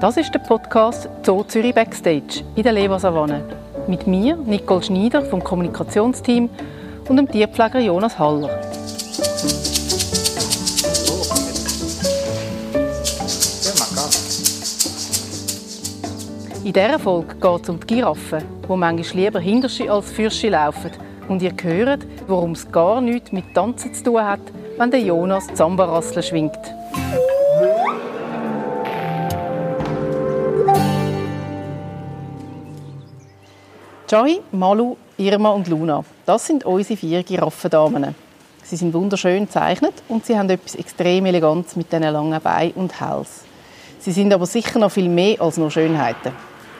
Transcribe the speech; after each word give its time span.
Das 0.00 0.16
ist 0.16 0.32
der 0.32 0.38
Podcast 0.40 1.08
Zoo 1.24 1.42
Zürich 1.44 1.74
Backstage 1.74 2.44
in 2.54 2.62
der 2.62 2.72
Lewa 2.72 2.98
Savanne. 2.98 3.42
Mit 3.86 4.06
mir, 4.06 4.36
Nicole 4.36 4.82
Schneider 4.82 5.22
vom 5.22 5.42
Kommunikationsteam 5.42 6.48
und 7.08 7.16
dem 7.16 7.30
Tierpfleger 7.30 7.80
Jonas 7.80 8.18
Haller. 8.18 8.50
In 16.64 16.72
dieser 16.72 16.98
Folge 16.98 17.34
geht 17.36 17.62
es 17.62 17.68
um 17.68 17.80
die 17.80 17.86
Giraffen, 17.86 18.42
die 18.68 18.76
manchmal 18.76 19.24
lieber 19.24 19.40
Hinterschi 19.40 19.88
als 19.88 20.10
Fürschi 20.10 20.48
laufen. 20.48 20.90
Und 21.28 21.42
ihr 21.42 21.52
hört, 21.62 22.04
warum 22.26 22.52
es 22.52 22.70
gar 22.70 23.00
nichts 23.00 23.32
mit 23.32 23.54
Tanzen 23.54 23.94
zu 23.94 24.04
tun 24.04 24.24
hat, 24.24 24.40
wenn 24.78 24.90
der 24.90 25.00
Jonas 25.00 25.46
Zambarassel 25.54 26.22
schwingt. 26.22 26.58
Joy, 34.08 34.40
Malu, 34.52 34.96
Irma 35.18 35.50
und 35.50 35.66
Luna. 35.66 36.04
Das 36.26 36.46
sind 36.46 36.64
unsere 36.64 36.96
vier 36.96 37.22
Giraffendamen. 37.24 38.14
Sie 38.62 38.76
sind 38.76 38.94
wunderschön 38.94 39.46
gezeichnet 39.46 39.94
und 40.08 40.24
sie 40.26 40.38
haben 40.38 40.50
etwas 40.50 40.74
extrem 40.74 41.26
Elegantes 41.26 41.76
mit 41.76 41.92
diesen 41.92 42.04
langen 42.04 42.40
Beinen 42.40 42.72
und 42.72 43.00
Hals. 43.00 43.44
Sie 43.98 44.12
sind 44.12 44.32
aber 44.32 44.46
sicher 44.46 44.78
noch 44.78 44.92
viel 44.92 45.08
mehr 45.08 45.40
als 45.40 45.56
nur 45.56 45.70
Schönheiten. 45.70 46.32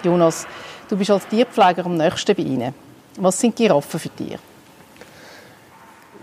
Jonas, 0.04 0.46
du 0.88 0.96
bist 0.96 1.10
als 1.10 1.26
Tierpfleger 1.26 1.84
am 1.86 1.96
nächsten 1.96 2.36
bei 2.36 2.42
Ihnen. 2.42 2.74
Was 3.18 3.40
sind 3.40 3.56
Giraffen 3.56 3.98
für 3.98 4.10
Tiere? 4.10 4.38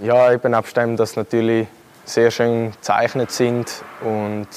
Ja, 0.02 0.32
eben 0.32 0.56
dem, 0.76 0.98
dass 0.98 1.12
sie 1.12 1.20
natürlich 1.20 1.68
sehr 2.06 2.32
schön 2.32 2.72
gezeichnet 2.72 3.32
sind 3.32 3.72
und 4.02 4.48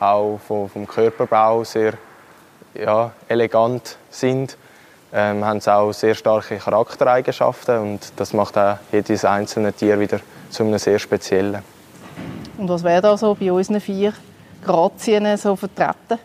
auch 0.00 0.38
vom, 0.46 0.68
vom 0.68 0.86
Körperbau 0.86 1.64
sehr 1.64 1.94
ja, 2.74 3.10
elegant 3.28 3.96
sind, 4.10 4.56
ähm, 5.12 5.44
haben 5.44 5.60
sie 5.60 5.74
auch 5.74 5.92
sehr 5.92 6.14
starke 6.14 6.56
Charaktereigenschaften 6.56 7.78
und 7.78 8.12
das 8.16 8.32
macht 8.32 8.56
auch 8.56 8.78
jedes 8.92 9.24
einzelne 9.24 9.72
Tier 9.72 9.98
wieder 9.98 10.20
zu 10.50 10.62
einem 10.62 10.78
sehr 10.78 10.98
speziellen. 10.98 11.62
Und 12.56 12.68
was 12.68 12.82
wäre 12.82 13.02
da 13.02 13.16
so 13.16 13.34
bei 13.34 13.52
unseren 13.52 13.80
vier 13.80 14.12
Grazien 14.64 15.36
so 15.36 15.56
vertreten? 15.56 16.18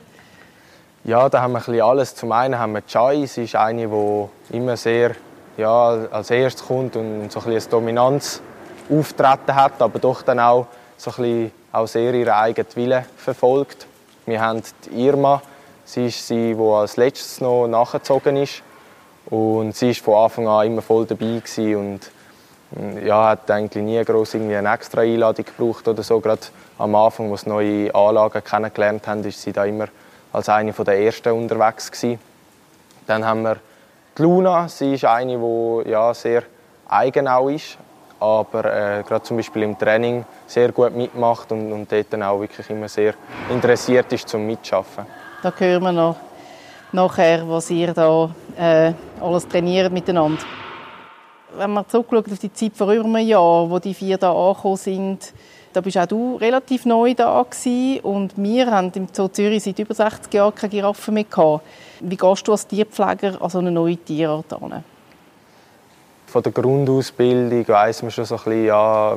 Ja, 1.03 1.27
da 1.27 1.41
haben 1.41 1.53
wir 1.53 1.67
ein 1.67 1.81
alles. 1.81 2.15
Zum 2.15 2.31
einen 2.31 2.57
haben 2.57 2.73
wir 2.73 2.85
Chai, 2.85 3.25
sie 3.25 3.43
ist 3.43 3.55
eine, 3.55 3.87
die 3.87 4.55
immer 4.55 4.77
sehr 4.77 5.15
ja, 5.57 5.89
als 6.11 6.31
erstes 6.31 6.65
kommt 6.65 6.95
und 6.95 7.31
so 7.31 7.39
ein, 7.41 7.53
ein 7.53 7.63
Dominanz 7.69 8.41
auftreten 8.89 9.55
hat, 9.55 9.81
aber 9.81 9.99
doch 9.99 10.21
dann 10.21 10.39
auch 10.39 10.67
so 10.97 11.11
ein 11.11 11.15
bisschen 11.17 11.51
auch 11.71 11.87
sehr 11.87 12.13
ihren 12.13 12.33
eigenen 12.33 12.75
Willen 12.75 13.05
verfolgt. 13.17 13.87
Wir 14.25 14.41
haben 14.41 14.61
die 14.85 15.05
Irma, 15.07 15.41
sie 15.85 16.07
ist 16.07 16.27
sie, 16.27 16.53
die 16.53 16.61
als 16.61 16.97
letztes 16.97 17.41
noch 17.41 17.67
nachgezogen 17.67 18.37
ist 18.37 18.61
und 19.25 19.75
sie 19.75 19.91
ist 19.91 20.01
von 20.01 20.15
Anfang 20.15 20.47
an 20.47 20.67
immer 20.67 20.81
voll 20.81 21.05
dabei 21.05 21.41
und 21.77 21.99
ja, 23.03 23.29
hat 23.29 23.49
eigentlich 23.51 23.83
nie 23.83 24.03
groß 24.03 24.35
irgendwie 24.35 24.55
eine 24.55 24.73
extra 24.73 25.01
Einladung 25.01 25.45
gebraucht 25.45 25.87
oder 25.87 26.01
so. 26.01 26.19
Gerade 26.19 26.41
am 26.77 26.95
Anfang, 26.95 27.29
wo 27.29 27.37
sie 27.37 27.49
neue 27.49 27.93
Anlagen 27.93 28.43
kennengelernt 28.43 29.07
haben, 29.07 29.23
ist 29.23 29.41
sie 29.41 29.51
da 29.51 29.65
immer 29.65 29.87
als 30.31 30.49
eine 30.49 30.71
der 30.71 30.99
ersten 30.99 31.33
unterwegs 31.33 31.91
gewesen. 31.91 32.19
Dann 33.05 33.25
haben 33.25 33.43
wir 33.43 33.57
die 34.17 34.21
Luna. 34.21 34.67
Sie 34.67 34.93
ist 34.93 35.05
eine, 35.05 35.37
die 35.37 35.89
ja, 35.89 36.13
sehr 36.13 36.43
eigenau 36.87 37.49
ist, 37.49 37.77
aber 38.19 38.65
äh, 38.65 39.03
gerade 39.03 39.23
zum 39.23 39.37
Beispiel 39.37 39.63
im 39.63 39.77
Training 39.77 40.25
sehr 40.47 40.71
gut 40.71 40.95
mitmacht 40.95 41.51
und, 41.51 41.71
und 41.71 41.91
dort 41.91 42.07
dann 42.11 42.23
auch 42.23 42.39
wirklich 42.39 42.69
immer 42.69 42.87
sehr 42.87 43.13
interessiert 43.49 44.11
ist 44.13 44.29
zum 44.29 44.45
Mitschaffen. 44.45 45.05
Da 45.41 45.51
hören 45.57 45.83
wir 45.83 45.91
noch 45.91 46.15
nachher, 46.91 47.47
was 47.49 47.69
ihr 47.71 47.93
da 47.93 48.29
äh, 48.57 48.93
alles 49.19 49.47
trainiert 49.47 49.91
miteinander. 49.91 50.43
Wenn 51.55 51.71
man 51.71 51.87
zurückschaut 51.87 52.31
auf 52.31 52.39
die 52.39 52.53
Zeit 52.53 52.75
vor 52.75 52.91
über 52.91 53.05
einem 53.05 53.27
Jahr, 53.27 53.69
wo 53.69 53.79
die 53.79 53.93
vier 53.93 54.17
da 54.17 54.31
angekommen 54.31 54.77
sind, 54.77 55.33
da 55.73 55.81
bist 55.81 55.97
auch 55.97 56.05
du 56.05 56.35
relativ 56.37 56.85
neu 56.85 57.13
da 57.13 57.43
gewesen. 57.43 57.99
und 58.01 58.33
wir 58.37 58.71
haben 58.71 58.91
im 58.95 59.07
Zoo 59.11 59.27
Zürich 59.27 59.63
seit 59.63 59.79
über 59.79 59.93
60 59.93 60.33
Jahren 60.33 60.53
keine 60.55 60.71
Giraffen 60.71 61.13
mehr 61.13 61.23
gehabt. 61.23 61.65
Wie 61.99 62.15
gehst 62.15 62.47
du 62.47 62.51
als 62.51 62.67
Tierpfleger 62.67 63.41
an 63.41 63.49
so 63.49 63.59
eine 63.59 63.71
neue 63.71 63.97
Tierart 63.97 64.53
an? 64.53 64.83
Von 66.27 66.43
der 66.43 66.51
Grundausbildung 66.51 67.67
weiss 67.67 68.01
man 68.01 68.11
schon 68.11 68.25
so 68.25 68.35
ein 68.35 68.43
bisschen, 68.43 68.65
ja, 68.65 69.15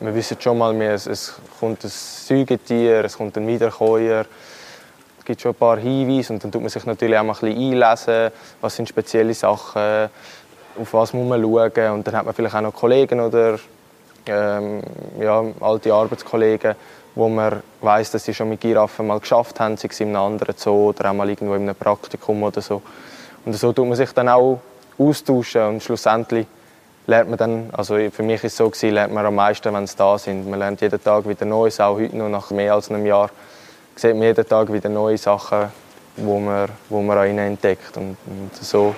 wir 0.00 0.14
wissen 0.14 0.36
schon 0.40 0.58
mal, 0.58 0.74
es, 0.82 1.06
es 1.06 1.34
kommt 1.60 1.84
ein 1.84 1.90
Säugetier, 1.90 3.04
es 3.04 3.16
kommt 3.16 3.36
ein 3.36 3.46
Wiederkäuer. 3.46 4.26
Es 5.18 5.24
gibt 5.24 5.40
schon 5.40 5.52
ein 5.52 5.54
paar 5.54 5.78
Hinweise 5.78 6.32
und 6.32 6.42
dann 6.42 6.50
tut 6.50 6.60
man 6.60 6.68
sich 6.68 6.84
natürlich 6.84 7.16
auch 7.16 7.22
mal 7.22 7.34
ein 7.34 7.54
bisschen 7.54 7.72
einlesen, 7.72 8.32
was 8.60 8.74
sind 8.74 8.88
spezielle 8.88 9.34
Sachen, 9.34 10.10
auf 10.80 10.92
was 10.92 11.12
muss 11.12 11.28
man 11.28 11.40
schauen 11.40 11.92
und 11.92 12.06
dann 12.06 12.16
hat 12.16 12.24
man 12.24 12.34
vielleicht 12.34 12.56
auch 12.56 12.60
noch 12.60 12.74
Kollegen 12.74 13.20
oder 13.20 13.58
ähm, 14.26 14.82
ja, 15.20 15.44
alte 15.60 15.92
Arbeitskollegen, 15.92 16.74
wo 17.14 17.28
man 17.28 17.62
weiß, 17.80 18.12
dass 18.12 18.24
sie 18.24 18.34
schon 18.34 18.48
mit 18.48 18.60
Giraffen 18.60 19.06
mal 19.06 19.20
geschafft 19.20 19.60
haben, 19.60 19.76
sei 19.76 19.88
es 19.90 20.00
in 20.00 20.08
einem 20.08 20.34
anderen 20.34 20.54
Zoo 20.56 20.88
oder 20.88 21.10
auch 21.10 21.14
mal 21.14 21.28
irgendwo 21.28 21.54
in 21.54 21.62
einem 21.62 21.74
Praktikum 21.74 22.42
oder 22.42 22.60
so. 22.60 22.82
Und 23.44 23.54
so 23.54 23.72
tut 23.72 23.86
man 23.86 23.96
sich 23.96 24.12
dann 24.12 24.28
auch 24.28 24.60
austauschen 24.98 25.62
und 25.62 25.82
schlussendlich 25.82 26.46
lernt 27.06 27.28
man 27.28 27.38
dann, 27.38 27.70
also 27.72 27.96
für 28.10 28.22
mich 28.22 28.44
ist 28.44 28.52
es 28.52 28.56
so 28.56 28.70
gewesen, 28.70 28.94
lernt 28.94 29.12
man 29.12 29.26
am 29.26 29.34
meisten, 29.34 29.74
wenn 29.74 29.86
sie 29.86 29.96
da 29.96 30.16
sind. 30.16 30.48
Man 30.48 30.58
lernt 30.58 30.80
jeden 30.80 31.02
Tag 31.02 31.28
wieder 31.28 31.44
Neues, 31.44 31.80
auch 31.80 31.96
heute 31.96 32.16
noch 32.16 32.28
nach 32.28 32.50
mehr 32.50 32.74
als 32.74 32.90
einem 32.90 33.04
Jahr 33.04 33.30
sieht 33.96 34.14
man 34.14 34.22
jeden 34.22 34.46
Tag 34.46 34.72
wieder 34.72 34.88
neue 34.88 35.18
Sachen, 35.18 35.68
wo 36.16 36.38
man, 36.38 36.68
wo 36.88 37.02
man 37.02 37.18
an 37.18 37.38
entdeckt 37.38 37.96
und, 37.96 38.16
und 38.26 38.54
so, 38.54 38.94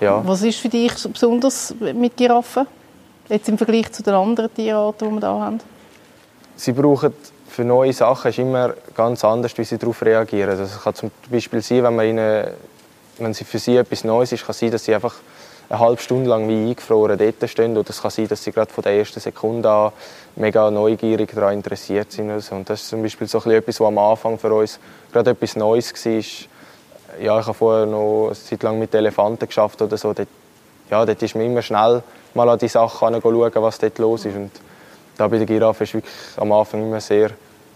ja. 0.00 0.22
Was 0.26 0.42
ist 0.42 0.60
für 0.60 0.68
dich 0.68 0.92
besonders 0.92 1.74
mit 1.80 2.16
Giraffen? 2.16 2.66
Jetzt 3.28 3.48
im 3.48 3.58
Vergleich 3.58 3.92
zu 3.92 4.02
den 4.02 4.14
anderen 4.14 4.52
Tierarten, 4.54 5.08
die 5.08 5.14
wir 5.14 5.20
hier 5.20 5.44
haben? 5.44 5.60
Sie 6.56 6.72
brauchen 6.72 7.12
für 7.58 7.64
neue 7.64 7.92
Sachen 7.92 8.28
ist 8.28 8.38
immer 8.38 8.74
ganz 8.94 9.24
anders, 9.24 9.56
wie 9.58 9.64
sie 9.64 9.78
darauf 9.78 10.02
reagieren. 10.02 10.50
Also 10.50 10.78
kann 10.78 10.94
zum 10.94 11.10
Beispiel 11.28 11.60
sein, 11.60 11.82
wenn, 11.82 11.96
man 11.96 12.06
ihnen, 12.06 12.46
wenn 13.18 13.34
sie 13.34 13.44
für 13.44 13.58
sie 13.58 13.76
etwas 13.76 14.04
Neues 14.04 14.30
ist, 14.30 14.46
kann 14.46 14.54
sein, 14.54 14.70
dass 14.70 14.84
sie 14.84 14.94
einfach 14.94 15.16
eine 15.68 15.80
halbe 15.80 16.00
Stunde 16.00 16.30
lang 16.30 16.48
wie 16.48 16.70
eingefroren 16.70 17.18
dort 17.18 17.50
stehen. 17.50 17.76
Oder 17.76 17.90
es 17.90 18.00
kann 18.00 18.10
sein, 18.10 18.28
dass 18.28 18.44
sie 18.44 18.52
gerade 18.52 18.72
von 18.72 18.84
der 18.84 18.92
ersten 18.92 19.18
Sekunde 19.18 19.68
an 19.68 19.92
mega 20.36 20.70
neugierig 20.70 21.34
daran 21.34 21.54
interessiert 21.54 22.12
sind. 22.12 22.30
Und 22.30 22.70
das 22.70 22.82
ist 22.82 22.88
zum 22.90 23.02
Beispiel 23.02 23.26
so 23.26 23.38
etwas, 23.38 23.80
was 23.80 23.88
am 23.88 23.98
Anfang 23.98 24.38
für 24.38 24.54
uns 24.54 24.78
gerade 25.12 25.30
etwas 25.30 25.56
Neues 25.56 25.92
war. 25.92 27.20
Ja, 27.20 27.40
ich 27.40 27.46
habe 27.46 27.54
vorher 27.54 27.86
noch 27.86 28.26
eine 28.26 28.34
Zeit 28.34 28.62
lang 28.62 28.78
mit 28.78 28.94
Elefanten 28.94 29.46
geschafft 29.46 29.82
oder 29.82 29.96
so. 29.96 30.12
Dort, 30.12 30.28
ja, 30.90 31.04
dort 31.04 31.22
ist 31.22 31.34
man 31.34 31.44
immer 31.44 31.62
schnell 31.62 32.02
mal 32.34 32.48
an 32.48 32.58
die 32.58 32.68
Sachen 32.68 33.20
schauen, 33.20 33.52
was 33.62 33.78
dort 33.78 33.98
los 33.98 34.24
ist. 34.24 34.36
Und 34.36 34.50
da 35.16 35.28
bei 35.28 35.38
der 35.38 35.46
Giraffe 35.46 35.84
ist 35.84 35.94
wirklich 35.94 36.14
am 36.36 36.52
Anfang 36.52 36.82
immer 36.82 37.00
sehr, 37.00 37.30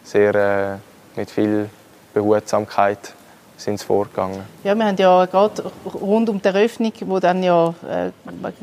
sehr 0.04 0.34
äh, 0.34 1.18
mit 1.18 1.30
viel 1.30 1.68
Behutsamkeit 2.14 3.14
sind 3.62 3.78
sie 3.78 3.86
vorgegangen. 3.86 4.42
Ja, 4.64 4.74
wir 4.74 4.84
haben 4.84 4.96
ja 4.96 5.26
gerade 5.26 5.64
rund 5.94 6.28
um 6.28 6.40
die 6.40 6.48
Eröffnung, 6.48 6.92
wo 7.06 7.18
dann 7.18 7.42
ja 7.42 7.74
äh, 7.88 8.10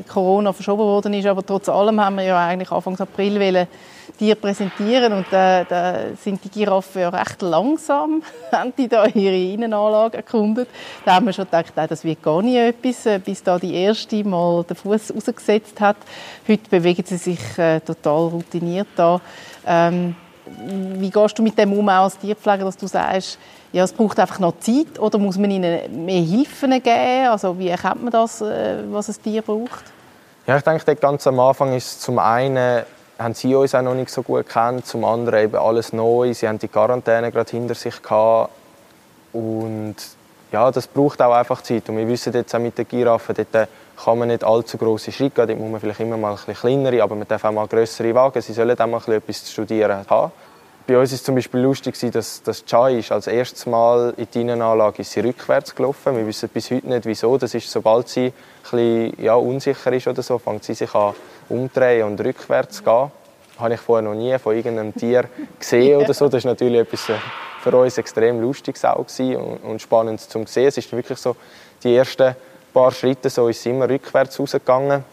Corona 0.08 0.52
verschoben 0.52 0.82
worden 0.82 1.14
ist, 1.14 1.26
aber 1.26 1.44
trotz 1.44 1.68
allem 1.68 2.00
haben 2.00 2.16
wir 2.16 2.24
ja 2.24 2.38
eigentlich 2.46 2.70
Anfang 2.70 2.98
April 2.98 3.40
wollen, 3.40 3.66
die 4.18 4.34
präsentieren 4.34 5.12
und 5.12 5.26
da, 5.30 5.64
da 5.64 5.94
sind 6.22 6.44
die 6.44 6.50
Giraffen 6.50 7.00
ja 7.02 7.08
recht 7.08 7.40
langsam, 7.42 8.22
haben 8.52 8.72
die 8.76 8.88
da 8.88 9.06
ihre 9.06 9.36
Innenanlage 9.36 10.18
erkundet. 10.18 10.68
Da 11.04 11.14
haben 11.14 11.26
wir 11.26 11.32
schon 11.32 11.46
gedacht, 11.46 11.72
nein, 11.74 11.88
das 11.88 12.04
wird 12.04 12.22
gar 12.22 12.42
nicht 12.42 12.56
etwas, 12.56 13.06
äh, 13.06 13.18
bis 13.18 13.42
da 13.42 13.58
die 13.58 13.74
erste 13.74 14.22
mal 14.24 14.64
den 14.64 14.76
Fuß 14.76 15.14
rausgesetzt 15.14 15.80
hat. 15.80 15.96
Heute 16.46 16.68
bewegen 16.68 17.04
sie 17.04 17.16
sich 17.16 17.58
äh, 17.58 17.80
total 17.80 18.28
routiniert 18.28 18.88
da. 18.96 19.20
Ähm, 19.66 20.14
wie 20.98 21.10
gehst 21.10 21.38
du 21.38 21.42
mit 21.42 21.56
dem 21.58 21.72
um 21.72 21.88
als 21.88 22.18
Tierpfleger, 22.18 22.64
dass 22.64 22.76
du 22.76 22.86
sagst, 22.86 23.38
ja, 23.72 23.84
es 23.84 23.92
braucht 23.92 24.18
einfach 24.18 24.38
noch 24.38 24.58
Zeit 24.58 24.98
oder 24.98 25.18
muss 25.18 25.38
man 25.38 25.50
ihnen 25.50 26.04
mehr 26.04 26.22
Hilfen 26.22 26.70
geben? 26.82 27.28
Also 27.28 27.58
wie 27.58 27.68
erkennt 27.68 28.02
man 28.02 28.10
das, 28.10 28.40
äh, 28.40 28.82
was 28.90 29.08
ein 29.08 29.22
Tier 29.22 29.42
braucht? 29.42 29.84
Ja, 30.46 30.56
ich 30.56 30.64
denke, 30.64 30.96
ganz 30.96 31.26
am 31.26 31.38
Anfang 31.38 31.74
ist 31.74 32.02
zum 32.02 32.18
einen 32.18 32.82
haben 33.18 33.34
sie 33.34 33.54
uns 33.54 33.74
auch 33.74 33.82
noch 33.82 33.94
nicht 33.94 34.10
so 34.10 34.22
gut 34.22 34.48
kennt, 34.48 34.86
zum 34.86 35.04
anderen 35.04 35.44
eben 35.44 35.56
alles 35.56 35.92
neu. 35.92 36.32
Sie 36.32 36.48
haben 36.48 36.58
die 36.58 36.68
Quarantäne 36.68 37.30
gerade 37.30 37.50
hinter 37.50 37.74
sich 37.74 38.02
gehabt 38.02 38.50
und 39.32 39.94
ja, 40.50 40.70
das 40.70 40.86
braucht 40.86 41.20
auch 41.22 41.32
einfach 41.34 41.62
Zeit. 41.62 41.88
Und 41.88 41.98
wir 41.98 42.08
wissen 42.08 42.32
jetzt 42.32 42.54
auch 42.54 42.58
mit 42.58 42.76
den 42.76 42.88
Giraffen, 42.88 43.36
dort 43.36 43.68
kann 44.04 44.18
man 44.18 44.28
nicht 44.28 44.44
allzu 44.44 44.78
große 44.78 45.12
Schritte 45.12 45.46
gehen. 45.46 45.48
Dort 45.48 45.60
muss 45.60 45.70
man 45.70 45.80
vielleicht 45.80 46.00
immer 46.00 46.16
mal 46.16 46.30
ein 46.30 46.36
bisschen 46.36 46.54
kleinere, 46.54 47.02
aber 47.02 47.14
man 47.14 47.28
darf 47.28 47.44
auch 47.44 47.52
mal 47.52 47.66
größere 47.66 48.14
wagen. 48.14 48.40
Sie 48.40 48.52
sollen 48.52 48.78
auch 48.78 48.86
mal 48.86 49.02
etwas 49.12 49.44
zu 49.44 49.52
studieren 49.52 50.04
haben 50.08 50.32
bei 50.90 50.98
uns 50.98 51.12
ist 51.12 51.24
zum 51.24 51.36
Beispiel 51.36 51.60
lustig, 51.60 51.94
dass, 52.10 52.42
dass 52.42 52.64
Chai 52.64 52.98
ist 52.98 53.12
als 53.12 53.28
erstes 53.28 53.64
Mal 53.64 54.12
in 54.16 54.26
die 54.34 54.40
Innenanlage 54.40 55.02
ist 55.02 55.12
sie 55.12 55.20
rückwärts 55.20 55.72
gelaufen. 55.72 56.16
Wir 56.16 56.26
wissen 56.26 56.48
bis 56.48 56.68
heute 56.72 56.88
nicht, 56.88 57.06
wieso. 57.06 57.38
Das 57.38 57.54
ist, 57.54 57.70
sobald 57.70 58.08
sie 58.08 58.26
ein 58.26 58.32
bisschen, 58.62 59.24
ja, 59.24 59.34
unsicher 59.34 59.92
ist 59.92 60.08
oder 60.08 60.20
so, 60.22 60.38
fängt 60.38 60.64
sie 60.64 60.74
sich 60.74 60.92
an 60.92 61.14
umdrehen 61.48 62.08
und 62.08 62.20
rückwärts 62.20 62.78
zu 62.78 62.82
gehen. 62.82 63.12
Das 63.52 63.60
habe 63.60 63.74
ich 63.74 63.80
vorher 63.80 64.08
noch 64.08 64.16
nie 64.16 64.36
von 64.40 64.56
irgendeinem 64.56 64.92
Tier 64.92 65.26
gesehen 65.60 66.02
oder 66.02 66.12
so. 66.12 66.26
Das 66.26 66.38
ist 66.38 66.46
natürlich 66.46 66.80
etwas 66.80 67.06
für 67.62 67.76
uns 67.76 67.96
extrem 67.96 68.40
lustiges 68.40 68.84
auch 68.84 69.06
und, 69.18 69.58
und 69.62 69.80
spannend 69.80 70.20
zu 70.20 70.44
sehen. 70.44 70.66
Es 70.66 70.76
ist 70.76 70.90
wirklich 70.90 71.18
so, 71.18 71.36
die 71.84 71.94
ersten 71.94 72.34
paar 72.72 72.92
Schritte 72.92 73.30
so 73.30 73.48
ist 73.48 73.62
sie 73.62 73.70
immer 73.70 73.88
rückwärts 73.88 74.38
rausgegangen, 74.38 75.04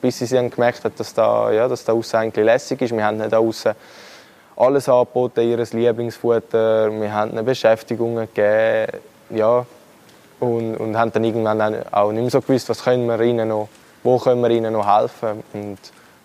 bis 0.00 0.18
sie 0.18 0.26
dann 0.28 0.50
gemerkt 0.50 0.84
hat, 0.84 0.98
dass 0.98 1.14
da, 1.14 1.50
ja, 1.50 1.68
dass 1.68 1.84
da 1.84 1.92
eigentlich 1.92 2.44
lässig 2.44 2.82
ist. 2.82 2.94
Wir 2.94 3.04
haben 3.04 3.18
nicht 3.18 3.32
da 3.32 3.38
außen 3.38 3.74
alles 4.56 4.88
angeboten, 4.88 5.40
ihr 5.40 5.58
Lieblingsfutter. 5.58 6.90
Wir 6.90 7.12
haben 7.12 7.32
ihnen 7.32 7.44
Beschäftigungen 7.44 8.28
gegeben. 8.34 8.98
Ja, 9.30 9.66
und, 10.40 10.76
und 10.76 10.96
haben 10.96 11.12
dann 11.12 11.24
irgendwann 11.24 11.60
auch 11.92 12.12
nicht 12.12 12.22
mehr 12.22 12.30
so 12.30 12.40
gewusst, 12.40 12.68
was 12.68 12.84
können 12.84 13.06
wir 13.06 13.20
ihnen 13.20 13.48
noch, 13.48 13.68
wo 14.02 14.18
können 14.18 14.42
wir 14.42 14.50
ihnen 14.50 14.72
noch 14.72 14.86
helfen. 14.86 15.42
Und 15.52 15.78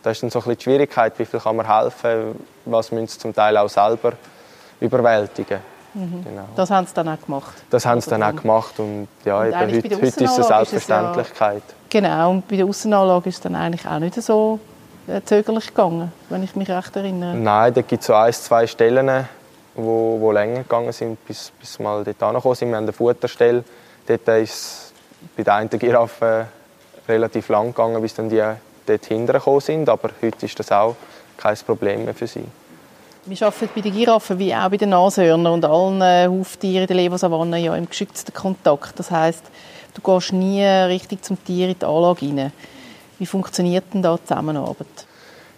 das 0.04 0.18
ist 0.18 0.24
dann 0.24 0.30
so 0.30 0.40
ein 0.40 0.44
bisschen 0.44 0.58
die 0.58 0.64
Schwierigkeit, 0.64 1.14
wie 1.18 1.26
viel 1.26 1.40
kann 1.40 1.56
man 1.56 1.68
helfen, 1.68 2.44
was 2.66 2.92
müssen 2.92 3.08
sie 3.08 3.20
zum 3.20 3.34
Teil 3.34 3.58
auch 3.58 3.70
selber 3.70 4.14
überwältigen. 4.80 5.60
Mhm. 5.94 6.24
Genau. 6.24 6.48
Das 6.56 6.70
haben 6.70 6.88
sie 6.88 6.94
dann 6.94 7.10
auch 7.10 7.22
gemacht? 7.22 7.64
Das 7.70 7.86
haben 7.86 8.02
sie 8.02 8.10
dann 8.10 8.24
auch 8.24 8.36
gemacht 8.36 8.80
und 8.80 9.08
ja, 9.26 9.40
und 9.40 9.48
eben 9.48 9.60
heute, 9.60 9.96
heute 9.96 10.06
ist 10.06 10.22
es 10.22 10.36
eine 10.36 10.44
Selbstverständlichkeit. 10.44 11.64
Ja, 11.68 11.76
genau, 11.90 12.32
und 12.32 12.48
bei 12.48 12.58
der 12.58 12.66
Aussenanlage 12.66 13.30
ist 13.30 13.36
es 13.36 13.42
dann 13.42 13.56
eigentlich 13.56 13.86
auch 13.88 14.00
nicht 14.00 14.22
so 14.22 14.60
äh, 15.08 15.22
zögerlich 15.24 15.68
gegangen, 15.68 16.12
wenn 16.30 16.44
ich 16.44 16.56
mich 16.56 16.70
recht 16.70 16.96
erinnere. 16.96 17.36
Nein, 17.36 17.74
da 17.74 17.82
gibt 17.82 18.02
es 18.02 18.08
so 18.08 18.14
ein, 18.14 18.32
zwei 18.34 18.68
Stellen, 18.68 19.28
wo, 19.76 20.18
wo 20.20 20.32
länger 20.32 20.60
gegangen 20.64 20.92
sind, 20.92 21.24
bis, 21.26 21.52
bis 21.60 21.80
wir 21.80 21.84
mal 21.84 22.04
dort 22.04 22.22
angekommen 22.22 22.56
sind. 22.56 22.70
Wir 22.70 22.78
haben 22.78 22.84
eine 22.84 22.94
Futterstelle, 22.94 23.64
dort 24.08 24.28
ist 24.28 24.94
bei 25.36 25.44
der 25.44 25.56
einen 25.56 25.70
Giraffe 25.70 26.48
relativ 27.08 27.50
lang 27.50 27.68
gegangen, 27.68 28.02
bis 28.02 28.14
dann 28.14 28.30
die 28.30 28.44
dort 28.86 29.06
hinterher 29.06 29.62
sind, 29.62 29.90
aber 29.90 30.10
heute 30.22 30.46
ist 30.46 30.60
das 30.60 30.72
auch 30.72 30.96
kein 31.38 31.56
Problem 31.58 32.06
mehr 32.06 32.14
für 32.14 32.28
sie. 32.28 32.46
Wir 33.24 33.46
arbeiten 33.46 33.70
bei 33.76 33.82
den 33.82 33.94
Giraffen 33.94 34.40
wie 34.40 34.56
auch 34.56 34.68
bei 34.68 34.78
den 34.78 34.90
Nashörnern 34.90 35.54
und 35.54 35.64
allen 35.64 36.02
äh, 36.02 36.28
Huftieren 36.28 36.82
in 36.82 36.88
der 36.88 36.96
Lebersavanne 36.96 37.60
ja 37.60 37.76
im 37.76 37.88
geschützten 37.88 38.34
Kontakt. 38.34 38.98
Das 38.98 39.12
heißt, 39.12 39.44
du 39.94 40.02
gehst 40.02 40.34
nie 40.34 40.66
richtig 40.66 41.24
zum 41.24 41.44
Tier 41.44 41.70
in 41.70 41.78
die 41.78 41.86
Anlage 41.86 42.26
rein. 42.26 42.52
Wie 43.20 43.28
funktioniert 43.28 43.84
denn 43.94 44.02
da 44.02 44.18
die 44.18 44.24
Zusammenarbeit? 44.26 45.06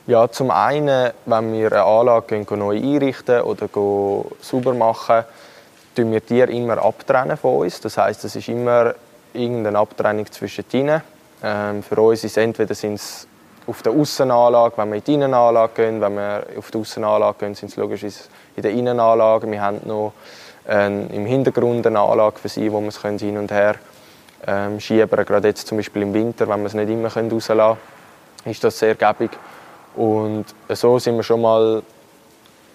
Ja, 0.07 0.29
zum 0.29 0.51
einen, 0.51 1.11
wenn 1.25 1.53
wir 1.53 1.71
eine 1.71 1.83
Anlage 1.83 2.45
neu 2.57 2.75
einrichten 2.75 3.39
oder 3.43 3.69
sauber 4.41 4.73
machen, 4.73 5.23
tun 5.95 6.11
wir 6.11 6.25
Tiere 6.25 6.51
immer 6.51 6.83
abtrennen 6.83 7.37
von 7.37 7.59
uns. 7.59 7.79
Das 7.79 7.97
heißt, 7.97 8.25
es 8.25 8.35
ist 8.35 8.49
immer 8.49 8.93
irgendeine 9.33 9.79
Abtrennung 9.79 10.29
zwischen 10.29 10.65
ihnen. 10.73 11.01
Ähm, 11.41 11.81
für 11.81 11.95
uns 12.01 12.25
ist 12.25 12.31
es 12.31 12.37
entweder 12.43 12.75
sind's 12.75 13.25
auf 13.65 13.81
der 13.81 13.93
Aussenanlage, 13.93 14.77
wenn 14.77 14.89
wir 14.89 14.95
in 14.97 15.03
die 15.03 15.13
Innenanlage 15.13 15.73
gehen, 15.75 16.01
wenn 16.01 16.15
wir 16.15 16.45
auf 16.57 16.71
die 16.71 16.77
Aussenanlage 16.77 17.39
gehen, 17.39 17.55
sind 17.55 17.69
es 17.69 17.77
logisch 17.77 18.03
in 18.03 18.61
der 18.61 18.71
Innenanlage. 18.71 19.49
Wir 19.49 19.61
haben 19.61 19.81
noch 19.85 20.13
ähm, 20.67 21.09
im 21.11 21.25
Hintergrund 21.25 21.87
eine 21.87 21.99
Anlage 21.99 22.39
für 22.39 22.49
sie, 22.49 22.71
wo 22.71 22.81
wir 22.81 22.89
es 22.89 23.01
hin 23.01 23.37
und 23.37 23.51
her 23.51 23.75
ähm, 24.45 24.79
schieben 24.79 25.25
Gerade 25.25 25.47
jetzt 25.47 25.67
zum 25.67 25.77
Beispiel 25.77 26.01
im 26.01 26.13
Winter, 26.13 26.47
wenn 26.47 26.59
wir 26.59 26.67
es 26.67 26.73
nicht 26.73 26.89
immer 26.89 27.07
rauslassen 27.07 27.47
können, 27.47 27.77
ist 28.45 28.63
das 28.63 28.77
sehr 28.77 28.95
gäbig. 28.95 29.31
Und 29.95 30.45
so 30.69 30.99
sind 30.99 31.15
wir 31.15 31.23
schon 31.23 31.41
mal, 31.41 31.81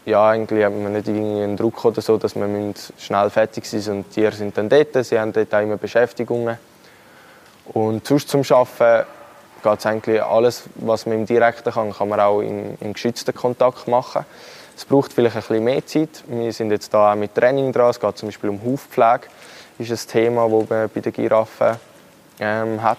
ja, 0.06 0.30
eigentlich 0.30 0.64
haben 0.64 0.82
wir 0.82 0.88
nicht 0.88 1.08
irgendwie 1.08 1.42
einen 1.42 1.56
Druck 1.56 1.84
oder 1.84 2.00
so, 2.00 2.16
dass 2.16 2.34
wir 2.34 2.74
schnell 2.98 3.30
fertig 3.30 3.66
sind 3.66 3.88
und 3.88 4.06
die 4.08 4.20
Tiere 4.20 4.32
sind 4.32 4.56
dann 4.56 4.68
dort, 4.68 5.04
sie 5.04 5.18
haben 5.18 5.32
dort 5.32 5.52
auch 5.54 5.60
immer 5.60 5.76
Beschäftigungen. 5.76 6.58
Und 7.66 8.06
sonst 8.06 8.30
zum 8.30 8.42
Arbeiten 8.48 9.06
geht 9.62 9.86
eigentlich 9.86 10.22
alles, 10.22 10.64
was 10.76 11.06
man 11.06 11.16
im 11.16 11.26
Direkten 11.26 11.72
kann, 11.72 11.92
kann 11.92 12.08
man 12.08 12.20
auch 12.20 12.40
im, 12.40 12.76
im 12.80 12.92
geschützten 12.92 13.34
Kontakt 13.34 13.88
machen. 13.88 14.24
Es 14.76 14.84
braucht 14.84 15.12
vielleicht 15.12 15.36
ein 15.36 15.42
bisschen 15.42 15.64
mehr 15.64 15.84
Zeit. 15.86 16.24
Wir 16.26 16.52
sind 16.52 16.70
jetzt 16.70 16.94
da 16.94 17.12
auch 17.12 17.16
mit 17.16 17.34
Training 17.34 17.72
dran. 17.72 17.90
Es 17.90 17.98
geht 17.98 18.16
zum 18.16 18.28
Beispiel 18.28 18.50
um 18.50 18.62
Hufpflege 18.62 19.28
ist 19.78 19.90
ein 19.90 20.10
Thema, 20.12 20.48
das 20.48 20.68
man 20.68 20.88
bei 20.88 21.00
den 21.00 21.12
Giraffen 21.12 21.76
ähm, 22.40 22.82
hat. 22.82 22.98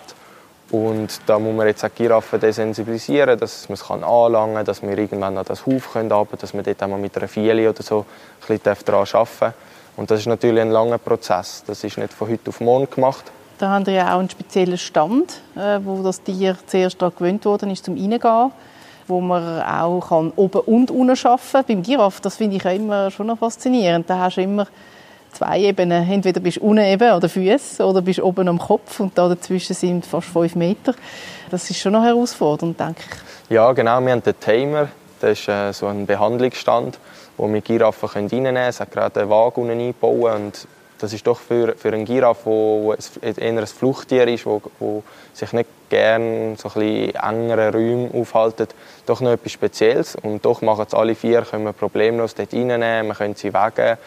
Und 0.71 1.19
da 1.25 1.39
muss 1.39 1.55
man 1.55 1.67
jetzt 1.67 1.83
auch 1.83 1.89
die 1.89 2.03
Giraffen 2.03 2.39
desensibilisieren, 2.39 3.39
dass 3.39 3.67
man 3.69 3.73
es 3.73 3.89
anlangen 3.89 4.55
kann, 4.55 4.65
dass 4.65 4.81
wir 4.83 4.97
irgendwann 4.97 5.37
an 5.37 5.45
das 5.45 5.65
Huf 5.65 5.93
können, 5.93 6.09
dass 6.09 6.53
man 6.53 6.63
dort 6.63 6.83
einmal 6.83 6.99
mit 6.99 7.17
einer 7.17 7.27
Fiele 7.27 7.69
oder 7.69 7.81
so 7.81 8.05
ein 8.47 8.57
bisschen 8.59 8.77
daran 8.85 9.07
arbeiten 9.07 9.39
darf. 9.39 9.53
Und 9.97 10.11
das 10.11 10.19
ist 10.19 10.27
natürlich 10.27 10.61
ein 10.61 10.69
langer 10.69 10.99
Prozess. 10.99 11.63
Das 11.65 11.83
ist 11.83 11.97
nicht 11.97 12.13
von 12.13 12.29
heute 12.29 12.49
auf 12.49 12.61
morgen 12.61 12.89
gemacht. 12.89 13.25
Da 13.59 13.69
haben 13.69 13.85
wir 13.85 13.93
ja 13.93 14.15
auch 14.15 14.19
einen 14.19 14.29
speziellen 14.29 14.77
Stand, 14.77 15.41
äh, 15.55 15.79
wo 15.83 16.01
das 16.01 16.23
Tier 16.23 16.55
zuerst 16.65 16.97
gewöhnt 16.97 17.45
worden 17.45 17.69
ist, 17.69 17.85
zum 17.85 17.95
Reingehen 17.95 18.51
wo 19.09 19.19
man 19.19 19.61
auch 19.63 20.07
kann 20.07 20.31
oben 20.35 20.61
und 20.61 20.91
unten 20.91 21.09
arbeiten 21.09 21.51
kann. 21.51 21.65
Beim 21.67 21.81
Giraffe, 21.81 22.21
das 22.21 22.37
finde 22.37 22.57
ich 22.57 22.65
immer 22.65 23.09
schon 23.09 23.27
noch 23.27 23.39
faszinierend. 23.39 24.07
Da 24.09 24.19
hast 24.19 24.37
du 24.37 24.41
immer 24.41 24.67
zwei 25.31 25.59
Ebenen. 25.61 26.09
Entweder 26.09 26.39
bist 26.39 26.57
du 26.57 26.61
unten 26.61 26.83
eben 26.83 27.09
an 27.09 27.19
den 27.19 27.29
Füßen 27.29 27.85
oder 27.85 28.01
bist 28.01 28.19
oben 28.19 28.47
am 28.47 28.59
Kopf 28.59 28.99
und 28.99 29.17
da 29.17 29.27
dazwischen 29.27 29.73
sind 29.75 30.05
fast 30.05 30.27
fünf 30.27 30.55
Meter. 30.55 30.93
Das 31.49 31.69
ist 31.69 31.79
schon 31.79 31.93
noch 31.93 32.03
herausfordernd, 32.03 32.79
denke 32.79 33.01
ich. 33.01 33.51
Ja, 33.51 33.71
genau. 33.71 33.99
Wir 34.01 34.11
haben 34.11 34.23
den 34.23 34.39
Timer. 34.39 34.89
Das 35.19 35.39
ist 35.39 35.49
äh, 35.49 35.73
so 35.73 35.87
ein 35.87 36.05
Behandlungsstand, 36.05 36.99
wo 37.35 37.51
wir 37.51 37.61
Giraffen 37.61 38.07
reinnehmen 38.07 38.55
können. 38.55 38.57
Es 38.57 38.79
hat 38.79 38.91
gerade 38.91 39.21
einen 39.21 39.29
Wagen 39.29 39.69
eingebaut 39.69 40.35
und 40.35 40.67
das 40.99 41.13
ist 41.13 41.25
doch 41.25 41.39
für, 41.39 41.75
für 41.75 41.91
einen 41.93 42.05
Giraffe, 42.05 42.45
wo, 42.45 42.93
eher 43.21 43.37
ein 43.37 43.67
Fluchttier 43.67 44.27
ist, 44.27 44.45
wo, 44.45 44.61
wo 44.79 45.03
sich 45.33 45.51
nicht 45.53 45.69
gerne 45.89 46.55
so 46.57 46.69
ein 46.75 47.15
engeren 47.15 47.73
Räumen 47.73 48.11
aufhalten, 48.13 48.67
doch 49.05 49.21
noch 49.21 49.31
etwas 49.31 49.51
Spezielles. 49.51 50.15
Und 50.15 50.45
doch 50.45 50.61
machen 50.61 50.85
es 50.87 50.93
alle 50.93 51.15
vier, 51.15 51.41
können 51.41 51.63
wir 51.63 51.73
problemlos 51.73 52.35
dort 52.35 52.53
reinnehmen, 52.53 53.07
wir 53.07 53.15
können 53.15 53.35
sie 53.35 53.53
wegen. 53.53 53.97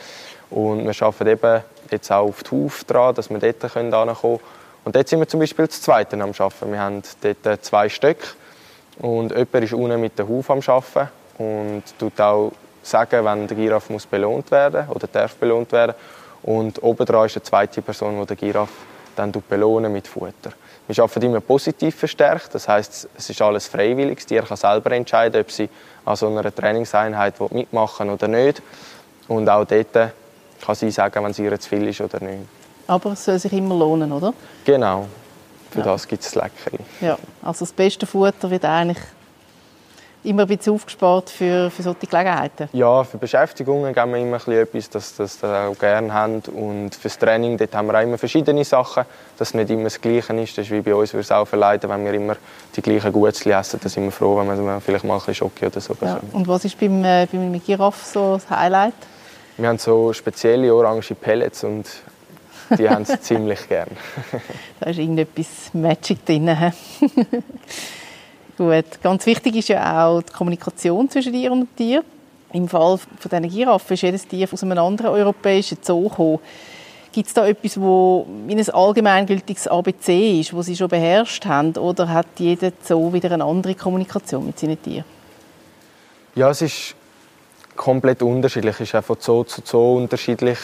Und 0.50 0.84
wir 0.84 1.06
arbeiten 1.06 1.28
eben 1.28 1.62
jetzt 1.90 2.12
auch 2.12 2.28
auf 2.28 2.42
die 2.42 2.50
Huf 2.50 2.84
dran, 2.84 3.14
dass 3.14 3.30
wir 3.30 3.38
dort 3.38 3.72
hinkommen 3.72 4.14
können. 4.14 4.40
Und 4.84 4.96
dort 4.96 5.08
sind 5.08 5.20
wir 5.20 5.28
zum 5.28 5.40
Beispiel 5.40 5.66
das 5.66 5.80
Zweite 5.80 6.16
am 6.16 6.32
Arbeiten. 6.36 6.72
Wir 6.72 6.80
haben 6.80 7.02
dort 7.42 7.64
zwei 7.64 7.88
Stück 7.88 8.36
und 8.98 9.30
jemand 9.30 9.54
ist 9.54 9.72
unten 9.72 10.00
mit 10.00 10.18
dem 10.18 10.28
Huf 10.28 10.50
am 10.50 10.60
Arbeiten 10.66 11.08
und 11.38 11.82
tut 11.98 12.20
auch 12.20 12.52
sagen, 12.82 13.24
wenn 13.24 13.46
der 13.46 13.56
Giraffe 13.56 13.92
muss 13.92 14.06
belohnt 14.06 14.50
werden 14.50 14.88
oder 14.88 15.06
darf 15.06 15.36
belohnt 15.36 15.72
werden. 15.72 15.94
Und 16.42 16.82
obendran 16.82 17.26
ist 17.26 17.36
eine 17.36 17.42
zweite 17.42 17.82
Person, 17.82 18.18
die 18.20 18.26
der 18.26 18.36
Giraffe 18.36 18.72
dann 19.16 19.32
belohnen 19.48 19.92
mit 19.92 20.08
Futter. 20.08 20.52
Wir 20.88 21.04
arbeiten 21.04 21.22
immer 21.22 21.40
positiv 21.40 21.94
verstärkt, 21.94 22.54
das 22.54 22.66
heißt, 22.66 23.08
es 23.16 23.30
ist 23.30 23.42
alles 23.42 23.66
freiwillig. 23.66 24.18
Das 24.18 24.26
Tier 24.26 24.42
kann 24.42 24.56
selber 24.56 24.90
entscheiden, 24.92 25.40
ob 25.40 25.50
sie 25.50 25.68
an 26.04 26.16
so 26.16 26.28
einer 26.28 26.54
Trainingseinheit 26.54 27.34
mitmachen 27.52 28.10
oder 28.10 28.26
nicht. 28.26 28.62
Und 29.28 29.48
auch 29.48 29.64
dort 29.64 29.92
kann 29.92 30.74
sie 30.74 30.90
sagen, 30.90 31.22
wenn 31.22 31.30
es 31.30 31.38
ihr 31.38 31.58
zu 31.58 31.68
viel 31.68 31.88
ist 31.88 32.00
oder 32.00 32.20
nicht. 32.20 32.42
Aber 32.86 33.12
es 33.12 33.24
soll 33.24 33.38
sich 33.38 33.52
immer 33.52 33.76
lohnen, 33.76 34.10
oder? 34.12 34.34
Genau. 34.64 35.06
Für 35.70 35.78
ja. 35.78 35.84
das 35.84 36.06
gibt 36.06 36.22
es 36.22 36.34
Leckerli. 36.34 36.80
Ja, 37.00 37.16
also 37.42 37.64
das 37.64 37.72
beste 37.72 38.06
Futter 38.06 38.50
wird 38.50 38.64
eigentlich 38.64 38.98
immer 40.24 40.42
ein 40.42 40.48
bisschen 40.48 40.74
aufgespart 40.74 41.30
für, 41.30 41.70
für 41.70 41.82
solche 41.82 42.06
Gelegenheiten? 42.06 42.68
Ja, 42.72 43.02
für 43.04 43.18
Beschäftigungen 43.18 43.92
geben 43.92 44.12
wir 44.12 44.18
immer 44.18 44.48
etwas, 44.48 44.90
das, 44.90 45.16
das 45.16 45.40
sie 45.40 45.46
auch 45.46 45.78
gerne 45.78 46.12
haben. 46.12 46.42
Und 46.54 46.94
fürs 46.94 47.18
Training 47.18 47.56
dort 47.56 47.74
haben 47.74 47.88
wir 47.88 47.98
auch 47.98 48.02
immer 48.02 48.18
verschiedene 48.18 48.64
Sachen, 48.64 49.04
dass 49.38 49.48
es 49.48 49.54
nicht 49.54 49.70
immer 49.70 49.84
das 49.84 50.00
Gleiche 50.00 50.32
ist. 50.34 50.56
Das 50.56 50.66
ist 50.66 50.70
wie 50.70 50.80
bei 50.80 50.94
uns, 50.94 51.12
würde 51.12 51.22
es 51.22 51.32
auch 51.32 51.46
verleiten, 51.46 51.90
wenn 51.90 52.04
wir 52.04 52.14
immer 52.14 52.36
die 52.74 52.82
gleichen 52.82 53.12
Gutzli 53.12 53.52
essen. 53.52 53.80
Da 53.82 53.88
sind 53.88 54.04
wir 54.04 54.12
froh, 54.12 54.38
wenn 54.38 54.64
wir 54.64 54.80
vielleicht 54.80 55.04
mal 55.04 55.14
ein 55.14 55.18
bisschen 55.18 55.34
Schoki 55.34 55.66
oder 55.66 55.80
so 55.80 55.96
ja. 56.00 56.20
Und 56.32 56.46
was 56.46 56.64
ist 56.64 56.78
beim, 56.78 57.04
äh, 57.04 57.26
beim 57.30 57.60
Giraffe 57.64 58.04
so 58.04 58.34
das 58.34 58.48
Highlight? 58.48 58.94
Wir 59.56 59.68
haben 59.68 59.78
so 59.78 60.12
spezielle 60.12 60.74
orange 60.74 61.14
Pellets 61.14 61.64
und 61.64 61.86
die 62.78 62.88
haben 62.88 63.02
es 63.02 63.20
ziemlich 63.22 63.68
gern. 63.68 63.90
da 64.80 64.90
ist 64.90 64.98
irgendetwas 64.98 65.72
Magic 65.72 66.24
drin. 66.24 66.48
Gut, 68.62 69.02
ganz 69.02 69.26
wichtig 69.26 69.56
ist 69.56 69.70
ja 69.70 70.06
auch 70.06 70.22
die 70.22 70.32
Kommunikation 70.32 71.10
zwischen 71.10 71.32
dir 71.32 71.50
und 71.50 71.62
dem 71.62 71.76
Tier. 71.76 72.04
Im 72.52 72.68
Fall 72.68 72.96
von 72.96 73.28
diesen 73.28 73.48
Giraffen 73.48 73.94
ist 73.94 74.02
jedes 74.02 74.28
Tier 74.28 74.46
aus 74.52 74.62
einem 74.62 74.78
anderen 74.78 75.10
europäischen 75.10 75.78
Zoo 75.82 76.08
gekommen. 76.08 76.38
Gibt 77.10 77.26
es 77.26 77.34
da 77.34 77.44
etwas, 77.44 77.76
wie 77.76 78.54
ein 78.54 78.70
allgemeingültiges 78.70 79.66
ABC 79.66 80.38
ist, 80.38 80.54
wo 80.54 80.62
sie 80.62 80.76
schon 80.76 80.86
beherrscht 80.86 81.44
haben, 81.44 81.72
oder 81.76 82.08
hat 82.08 82.28
jeder 82.38 82.70
Zoo 82.84 83.12
wieder 83.12 83.32
eine 83.32 83.42
andere 83.42 83.74
Kommunikation 83.74 84.46
mit 84.46 84.60
seinen 84.60 84.80
Tieren? 84.80 85.06
Ja, 86.36 86.50
es 86.50 86.62
ist 86.62 86.94
komplett 87.74 88.22
unterschiedlich. 88.22 88.76
Es 88.76 88.82
ist 88.82 88.94
auch 88.94 89.02
von 89.02 89.16
Zoo 89.18 89.42
zu 89.42 89.60
Zoo 89.64 89.96
unterschiedlich. 89.96 90.58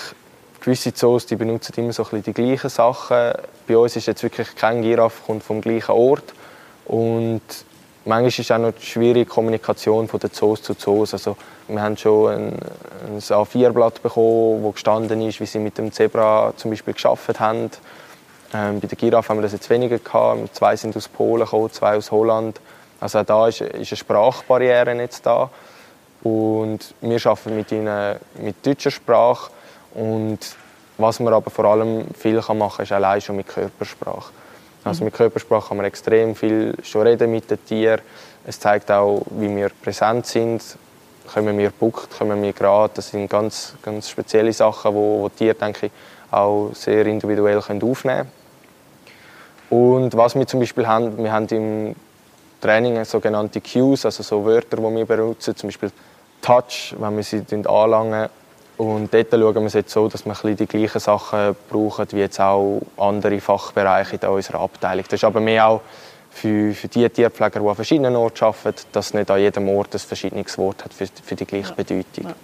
Gewisse 0.60 0.94
Zoos 0.94 1.26
die 1.26 1.34
benutzen 1.34 1.74
immer 1.78 1.92
so 1.92 2.06
ein 2.12 2.22
die 2.22 2.32
gleichen 2.32 2.70
Sachen. 2.70 3.32
Bei 3.66 3.76
uns 3.76 3.96
ist 3.96 4.06
jetzt 4.06 4.22
wirklich 4.22 4.54
kein 4.54 4.82
Giraffe 4.82 5.20
kommt 5.26 5.42
vom 5.42 5.60
gleichen 5.60 5.90
Ort 5.90 6.32
und 6.86 7.42
manchmal 8.08 8.28
ist 8.28 8.50
auch 8.50 8.58
noch 8.58 8.72
schwierige 8.80 9.26
Kommunikation 9.26 10.08
von 10.08 10.18
den 10.18 10.32
Zoos 10.32 10.62
zu 10.62 10.74
Zoos. 10.74 11.12
Also, 11.12 11.36
wir 11.68 11.80
haben 11.80 11.96
schon 11.96 12.32
ein, 12.32 12.58
ein 13.06 13.20
A4-Blatt 13.20 14.02
bekommen, 14.02 14.62
wo 14.62 14.72
gestanden 14.72 15.20
ist, 15.20 15.40
wie 15.40 15.46
sie 15.46 15.58
mit 15.58 15.78
dem 15.78 15.92
Zebra 15.92 16.52
zum 16.56 16.70
Beispiel 16.70 16.94
geschafft 16.94 17.38
haben. 17.38 17.70
Ähm, 18.54 18.80
bei 18.80 18.86
der 18.86 18.96
Giraffe 18.96 19.28
haben 19.28 19.38
wir 19.38 19.42
das 19.42 19.52
jetzt 19.52 19.68
weniger 19.68 19.98
gehabt. 19.98 20.54
Zwei 20.54 20.74
sind 20.76 20.96
aus 20.96 21.06
Polen 21.06 21.44
gekommen, 21.44 21.70
zwei 21.70 21.96
aus 21.96 22.10
Holland. 22.10 22.60
Also 22.98 23.18
auch 23.18 23.24
da 23.24 23.48
ist, 23.48 23.60
ist 23.60 23.92
eine 23.92 23.96
Sprachbarriere 23.96 24.94
jetzt 24.94 25.26
da. 25.26 25.50
Und 26.22 26.94
wir 27.00 27.26
arbeiten 27.26 27.54
mit 27.54 27.70
ihnen 27.70 28.16
mit 28.38 28.66
deutscher 28.66 28.90
Sprache. 28.90 29.50
Und 29.94 30.38
was 30.96 31.20
man 31.20 31.34
aber 31.34 31.50
vor 31.50 31.66
allem 31.66 32.06
viel 32.18 32.40
machen 32.40 32.76
kann, 32.76 32.84
ist 32.84 32.92
allein 32.92 33.20
schon 33.20 33.36
mit 33.36 33.46
Körpersprache. 33.46 34.32
Also 34.88 35.04
mit 35.04 35.14
Körpersprache 35.14 35.68
kann 35.68 35.76
man 35.76 35.86
extrem 35.86 36.34
viel 36.34 36.74
schon 36.82 37.02
reden 37.02 37.30
mit 37.30 37.50
den 37.50 37.64
Tieren. 37.64 38.00
Es 38.46 38.58
zeigt 38.58 38.90
auch, 38.90 39.22
wie 39.30 39.54
wir 39.54 39.68
präsent 39.68 40.26
sind. 40.26 40.62
Kommen 41.32 41.58
wir 41.58 41.70
buckt, 41.70 42.16
kommen 42.16 42.42
wir 42.42 42.52
gerade. 42.52 42.94
Das 42.94 43.10
sind 43.10 43.28
ganz, 43.28 43.74
ganz 43.82 44.08
spezielle 44.08 44.52
Sachen, 44.52 44.94
wo, 44.94 45.20
wo 45.20 45.28
die 45.28 45.36
Tiere, 45.36 45.54
denke 45.54 45.86
ich, 45.86 45.92
auch 46.30 46.70
sehr 46.72 47.06
individuell 47.06 47.60
können 47.60 47.82
aufnehmen 47.82 48.26
können. 49.68 50.02
Und 50.02 50.16
was 50.16 50.34
wir 50.34 50.46
zum 50.46 50.60
Beispiel 50.60 50.86
haben, 50.86 51.18
wir 51.18 51.30
haben 51.30 51.46
im 51.48 51.94
Training 52.60 53.04
sogenannte 53.04 53.60
Cues, 53.60 54.06
also 54.06 54.22
so 54.22 54.44
Wörter, 54.44 54.78
die 54.78 54.82
wir 54.82 55.04
benutzen, 55.04 55.54
zum 55.54 55.68
Beispiel 55.68 55.90
Touch, 56.40 56.94
wenn 56.98 57.16
wir 57.16 57.22
sie 57.22 57.44
anlangen. 57.66 58.28
Und 58.78 59.12
dort 59.12 59.30
schauen 59.32 59.54
wir 59.54 59.62
es 59.64 59.74
jetzt 59.74 59.92
so, 59.92 60.06
dass 60.08 60.24
wir 60.24 60.54
die 60.54 60.66
gleichen 60.66 61.00
Sachen 61.00 61.56
brauchen, 61.68 62.06
wie 62.12 62.20
jetzt 62.20 62.40
auch 62.40 62.80
andere 62.96 63.40
Fachbereiche 63.40 64.16
in 64.22 64.28
unserer 64.28 64.60
Abteilung. 64.60 65.04
Das 65.04 65.14
ist 65.14 65.24
aber 65.24 65.40
mehr 65.40 65.66
auch 65.66 65.80
für, 66.30 66.72
für 66.74 66.86
die 66.86 67.08
Tierpfleger, 67.08 67.58
die 67.58 67.66
an 67.66 67.74
verschiedenen 67.74 68.14
Orten 68.14 68.44
arbeiten, 68.44 68.82
dass 68.92 69.14
nicht 69.14 69.30
an 69.32 69.40
jedem 69.40 69.68
Ort 69.68 69.94
ein 69.94 69.98
verschiedenes 69.98 70.56
Wort 70.58 70.84
hat 70.84 70.94
für, 70.94 71.06
für 71.24 71.34
die 71.34 71.44
gleiche 71.44 71.74
Bedeutung. 71.74 72.24
Ja. 72.24 72.34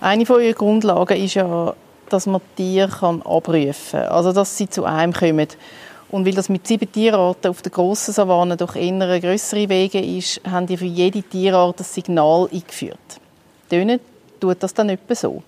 Eine 0.00 0.24
von 0.24 0.36
euren 0.36 0.54
Grundlagen 0.54 1.22
ist 1.22 1.34
ja, 1.34 1.74
dass 2.08 2.26
man 2.26 2.40
Tiere 2.56 3.20
abrufen 3.24 3.74
kann. 3.90 4.08
Also, 4.08 4.32
dass 4.32 4.56
sie 4.56 4.70
zu 4.70 4.84
einem 4.84 5.12
kommen. 5.12 5.48
Und 6.08 6.24
weil 6.24 6.34
das 6.34 6.48
mit 6.48 6.66
sieben 6.66 6.90
Tierarten 6.90 7.50
auf 7.50 7.60
der 7.60 7.72
grossen 7.72 8.14
Savanne 8.14 8.56
durch 8.56 8.76
eher 8.76 9.20
grössere 9.20 9.68
Wege 9.68 10.00
ist, 10.00 10.40
haben 10.48 10.66
die 10.66 10.78
für 10.78 10.86
jede 10.86 11.22
Tierart 11.22 11.80
ein 11.80 11.84
Signal 11.84 12.48
eingeführt. 12.50 12.96
Tönen 13.68 14.00
tut 14.40 14.62
das 14.62 14.74
dann 14.74 14.88
etwa 14.88 15.14
so. 15.14 15.42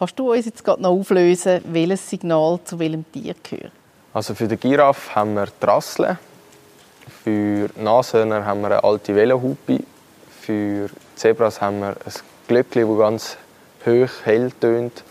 Kannst 0.00 0.18
du 0.18 0.32
uns 0.32 0.46
jetzt 0.46 0.64
gerade 0.64 0.80
noch 0.80 0.92
auflösen, 0.92 1.60
welches 1.66 2.08
Signal 2.08 2.58
zu 2.64 2.78
welchem 2.78 3.04
Tier 3.12 3.34
gehört? 3.42 3.70
Also 4.14 4.34
für 4.34 4.48
die 4.48 4.56
Giraffe 4.56 5.14
haben 5.14 5.34
wir 5.34 5.44
die 5.44 5.66
Rassel, 5.66 6.18
für 7.22 7.68
Nashörner 7.76 8.42
haben 8.46 8.62
wir 8.62 8.68
eine 8.68 8.82
alte 8.82 9.14
Velohupe, 9.14 9.80
für 10.40 10.88
Zebras 11.16 11.60
haben 11.60 11.80
wir 11.80 11.88
ein 11.88 12.12
Glöckchen, 12.48 12.88
das 12.88 12.98
ganz 12.98 13.36
hoch, 13.84 14.10
hell 14.24 14.50
tönt. 14.52 15.04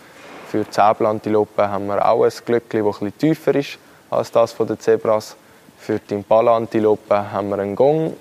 Für 0.48 0.64
die 0.64 0.70
Zäbelantilopen 0.70 1.70
haben 1.70 1.86
wir 1.86 2.04
auch 2.04 2.24
ein 2.24 2.32
Glöckchen, 2.44 2.84
das 2.84 2.96
etwas 2.96 3.18
tiefer 3.18 3.54
ist 3.54 3.78
als 4.10 4.32
das 4.32 4.56
der 4.56 4.78
Zebras. 4.78 5.36
Für 5.78 5.98
die 5.98 6.14
Impala-Antilopen 6.14 7.32
haben 7.32 7.48
wir 7.50 7.58
einen 7.58 7.76
Gong. 7.76 8.16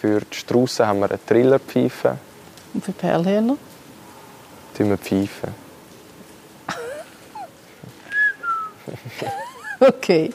Für 0.00 0.20
die 0.20 0.36
Straussen 0.36 0.86
haben 0.86 1.00
wir 1.00 1.10
eine 1.10 1.24
Trillerpfeife. 1.24 2.18
Und 2.72 2.84
für 2.84 2.92
Perlhörner? 2.92 3.56
Tun 4.76 4.88
wir 4.88 4.98
pfeifen. 4.98 5.54
okay. 9.80 10.32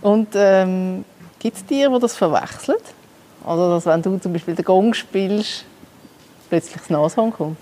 Und 0.00 0.28
ähm, 0.34 1.04
gibt 1.38 1.56
es 1.56 1.64
Tiere, 1.64 1.92
die 1.92 2.00
das 2.00 2.16
verwechseln? 2.16 2.78
Also, 3.44 3.70
dass 3.70 3.86
wenn 3.86 4.02
du 4.02 4.18
zum 4.18 4.32
Beispiel 4.32 4.54
den 4.54 4.64
Gong 4.64 4.94
spielst, 4.94 5.64
plötzlich 6.48 6.76
das 6.76 6.90
Nashorn 6.90 7.32
kommt? 7.32 7.58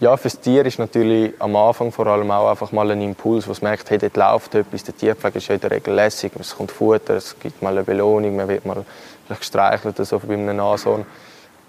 Ja, 0.00 0.16
für 0.16 0.24
das 0.24 0.40
Tier 0.40 0.66
ist 0.66 0.78
natürlich 0.78 1.32
am 1.38 1.54
Anfang 1.54 1.92
vor 1.92 2.06
allem 2.08 2.30
auch 2.30 2.50
einfach 2.50 2.72
mal 2.72 2.90
ein 2.90 3.00
Impuls, 3.00 3.48
was 3.48 3.62
merkt, 3.62 3.88
hey, 3.90 3.98
dort 3.98 4.16
läuft 4.16 4.54
etwas, 4.56 4.82
der 4.82 4.96
Tierpflege 4.96 5.38
ist 5.38 5.48
ja 5.48 5.54
in 5.54 5.60
der 5.60 5.70
Regel 5.70 5.94
lässig, 5.94 6.32
es 6.38 6.56
kommt 6.56 6.72
Futter, 6.72 7.14
es 7.14 7.38
gibt 7.38 7.62
mal 7.62 7.70
eine 7.70 7.84
Belohnung, 7.84 8.34
man 8.34 8.48
wird 8.48 8.66
mal 8.66 8.84
gestreichelt 9.28 9.94
oder 9.94 10.04
so 10.04 10.18
bei 10.18 10.34
einem 10.34 10.56
Nashorn. 10.56 11.06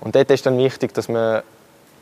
Und 0.01 0.15
dort 0.15 0.29
ist 0.31 0.45
dann 0.45 0.57
wichtig, 0.57 0.93
dass 0.93 1.07
man 1.07 1.43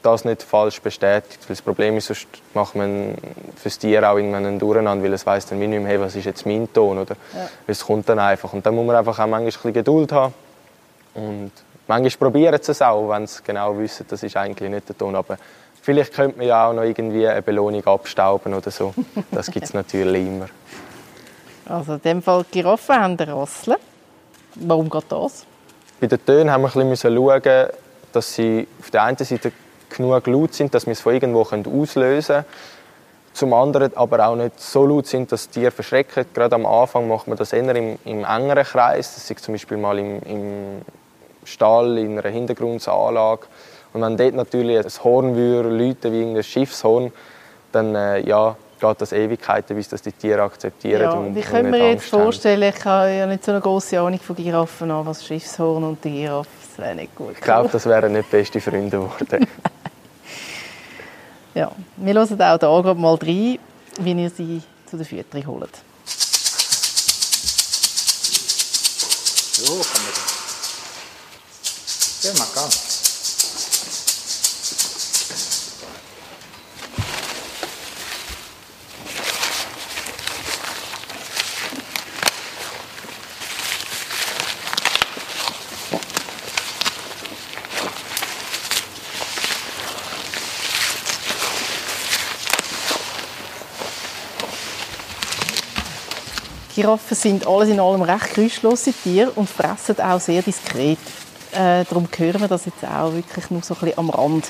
das 0.02 0.26
nicht 0.26 0.44
falsch 0.44 0.82
bestätigt. 0.82 1.40
Weil 1.42 1.56
das 1.56 1.62
Problem 1.62 1.98
ist, 1.98 2.08
sonst 2.08 2.28
macht 2.54 2.76
man 2.76 3.16
fürs 3.56 3.80
Tier 3.80 4.10
auch 4.10 4.18
irgendwann 4.18 4.46
einen 4.46 4.60
Durcheinander, 4.60 5.04
weil 5.04 5.14
es 5.14 5.26
weiß 5.26 5.48
dann 5.48 5.60
wie 5.60 5.68
nicht 5.68 5.82
mehr, 5.82 5.92
hey, 5.92 6.00
was 6.00 6.16
ist 6.16 6.26
jetzt 6.26 6.46
mein 6.46 6.72
Ton, 6.72 7.00
oder? 7.00 7.16
Ja. 7.34 7.50
Es 7.68 7.86
kommt 7.86 8.08
dann 8.10 8.20
einfach. 8.20 8.54
Und 8.54 8.66
dann 8.66 8.76
muss 8.76 8.86
man 8.86 8.96
einfach 8.96 9.14
auch 9.14 9.28
manchmal 9.28 9.42
ein 9.42 9.46
bisschen 9.46 9.74
Geduld 9.74 10.12
haben. 10.12 10.34
Und 11.13 11.51
manchmal 11.88 12.32
probieren 12.32 12.60
sie 12.62 12.72
es 12.72 12.82
auch, 12.82 13.10
wenn 13.10 13.27
sie 13.27 13.41
genau 13.43 13.77
wissen, 13.77 14.05
das 14.10 14.24
ist 14.24 14.36
eigentlich 14.36 14.70
nicht 14.70 14.89
der 14.89 14.98
Ton. 14.98 15.15
Aber 15.15 15.38
vielleicht 15.82 16.13
könnte 16.13 16.38
man 16.38 16.48
ja 16.48 16.67
auch 16.67 16.74
noch 16.74 16.84
irgendwie 16.84 17.27
eine 17.27 17.41
Belohnung 17.41 17.86
abstauben 17.86 18.53
oder 18.53 18.72
so. 18.72 18.93
Das 19.32 19.51
gibt 19.51 19.65
es 19.65 19.74
natürlich 19.74 20.25
immer. 20.25 20.48
Also 21.65 21.93
in 21.93 22.01
dem 22.01 22.22
Fall 22.22 22.46
Giraffen 22.51 22.96
haben 22.96 23.15
Rasseln. 23.15 23.77
Warum 24.55 24.89
geht 24.89 25.05
das? 25.10 25.46
Bei 26.00 26.08
den 26.08 26.25
Tönen 26.25 26.51
haben 26.51 26.63
wir 26.63 26.75
ein 26.75 26.89
bisschen 26.89 27.15
schauen, 27.15 27.70
dass 28.12 28.34
sie 28.34 28.67
auf 28.79 28.91
der 28.91 29.03
einen 29.03 29.17
Seite 29.17 29.51
genug 29.89 30.27
laut 30.27 30.53
sind, 30.53 30.74
dass 30.74 30.86
wir 30.86 30.93
es 30.93 31.01
von 31.01 31.13
irgendwo 31.13 31.41
auslösen 31.41 32.36
können. 32.36 32.46
Zum 33.34 33.53
anderen 33.53 33.96
aber 33.98 34.27
auch 34.27 34.36
nicht 34.36 34.60
so 34.60 34.86
laut 34.86 35.08
sind, 35.08 35.32
dass 35.32 35.50
die 35.50 35.62
Tiere 35.62 35.72
verschrecken. 35.72 36.25
Gerade 36.34 36.55
am 36.55 36.67
Anfang 36.67 37.08
macht 37.08 37.27
man 37.27 37.36
das 37.36 37.51
eher 37.51 37.75
im, 37.75 37.98
im 38.05 38.24
engeren 38.24 38.63
Kreis. 38.63 39.15
Das 39.15 39.29
ist 39.29 39.43
zum 39.43 39.55
Beispiel 39.55 39.77
mal 39.77 39.98
im, 39.98 40.22
im 40.24 40.82
Stall, 41.46 41.98
in 41.98 42.18
einer 42.18 42.30
Hintergrundanlage. 42.30 43.48
Und 43.94 44.02
wenn 44.02 44.18
dort 44.18 44.34
natürlich 44.34 44.78
ein 44.78 45.04
Horn 45.04 45.36
würde, 45.36 46.12
wie 46.12 46.22
ein 46.24 46.44
Schiffshorn, 46.44 47.12
dann 47.72 47.96
äh, 47.96 48.20
ja, 48.22 48.56
geht 48.80 49.02
das 49.02 49.12
Ewigkeiten, 49.12 49.76
bis 49.76 49.90
das 49.90 50.02
die 50.02 50.12
Tiere 50.12 50.42
akzeptieren. 50.42 51.02
Ja, 51.02 51.12
und, 51.12 51.36
wie 51.36 51.42
können 51.42 51.72
wir 51.72 51.92
jetzt 51.92 52.06
vorstellen, 52.10 52.74
ich 52.76 52.86
habe 52.86 53.12
ja 53.12 53.26
nicht 53.26 53.44
so 53.44 53.52
eine 53.52 53.62
große 53.62 54.00
Ahnung 54.00 54.20
von 54.20 54.36
Giraffen 54.36 54.92
an, 54.92 55.06
was 55.06 55.26
Schiffshorn 55.26 55.84
und 55.84 56.04
die 56.04 56.12
Giraffe, 56.12 56.50
das 56.70 56.86
wäre 56.86 56.96
nicht 56.96 57.16
gut. 57.16 57.34
Ich 57.34 57.42
glaube, 57.42 57.70
das 57.72 57.86
wären 57.86 58.14
nicht 58.14 58.30
beste 58.30 58.60
Freunde 58.60 58.98
geworden. 58.98 59.48
Ja, 61.56 61.72
wir 61.98 62.14
hören 62.16 62.42
auch 62.42 62.58
da 62.58 62.82
gerade 62.82 63.00
mal 63.00 63.14
rein, 63.14 63.60
wie 64.00 64.12
ihr 64.14 64.30
sie 64.32 64.64
zu 64.88 64.98
der 64.98 65.06
Fütterung 65.06 65.46
holt. 65.46 65.70
So, 69.54 69.76
mit. 69.76 69.86
Ja, 69.86 70.33
mach 72.32 72.53
ganz. 72.53 72.94
Giraffen 96.74 97.15
sind 97.15 97.46
alles 97.46 97.70
in 97.70 97.80
allem 97.80 98.01
recht 98.01 98.34
geräuschlose 98.34 98.94
Tiere 98.94 99.32
und 99.32 99.48
fressen 99.48 100.00
auch 100.00 100.20
sehr 100.20 100.42
diskret. 100.42 100.98
Äh, 101.54 101.86
darum 101.86 102.08
hören 102.18 102.42
wir 102.42 102.48
das 102.48 102.66
jetzt 102.66 102.84
auch 102.84 103.14
wirklich 103.14 103.52
nur 103.52 103.62
so 103.62 103.76
ein 103.76 103.80
bisschen 103.82 104.00
am 104.00 104.10
Rand. 104.10 104.46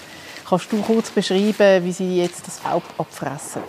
Kannst 0.47 0.71
du 0.71 0.81
kurz 0.81 1.09
beschreiben, 1.09 1.83
wie 1.83 1.91
sie 1.91 2.21
jetzt 2.21 2.47
das 2.47 2.63
Laub 2.63 2.83
abfressen? 2.97 3.61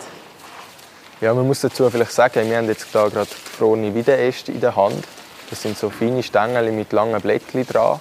Ja, 1.19 1.33
man 1.33 1.47
muss 1.47 1.61
dazu 1.61 1.89
vielleicht 1.89 2.11
sagen, 2.11 2.49
wir 2.49 2.57
haben 2.57 2.67
jetzt 2.67 2.87
da 2.93 3.07
gerade 3.07 3.29
gefrorene 3.29 3.93
Weidenäste 3.95 4.51
in 4.51 4.61
der 4.61 4.75
Hand. 4.75 5.03
Das 5.49 5.61
sind 5.61 5.77
so 5.77 5.89
feine 5.89 6.23
Stängel 6.23 6.71
mit 6.71 6.91
langen 6.93 7.19
Blättchen 7.21 7.65
dran. 7.65 7.99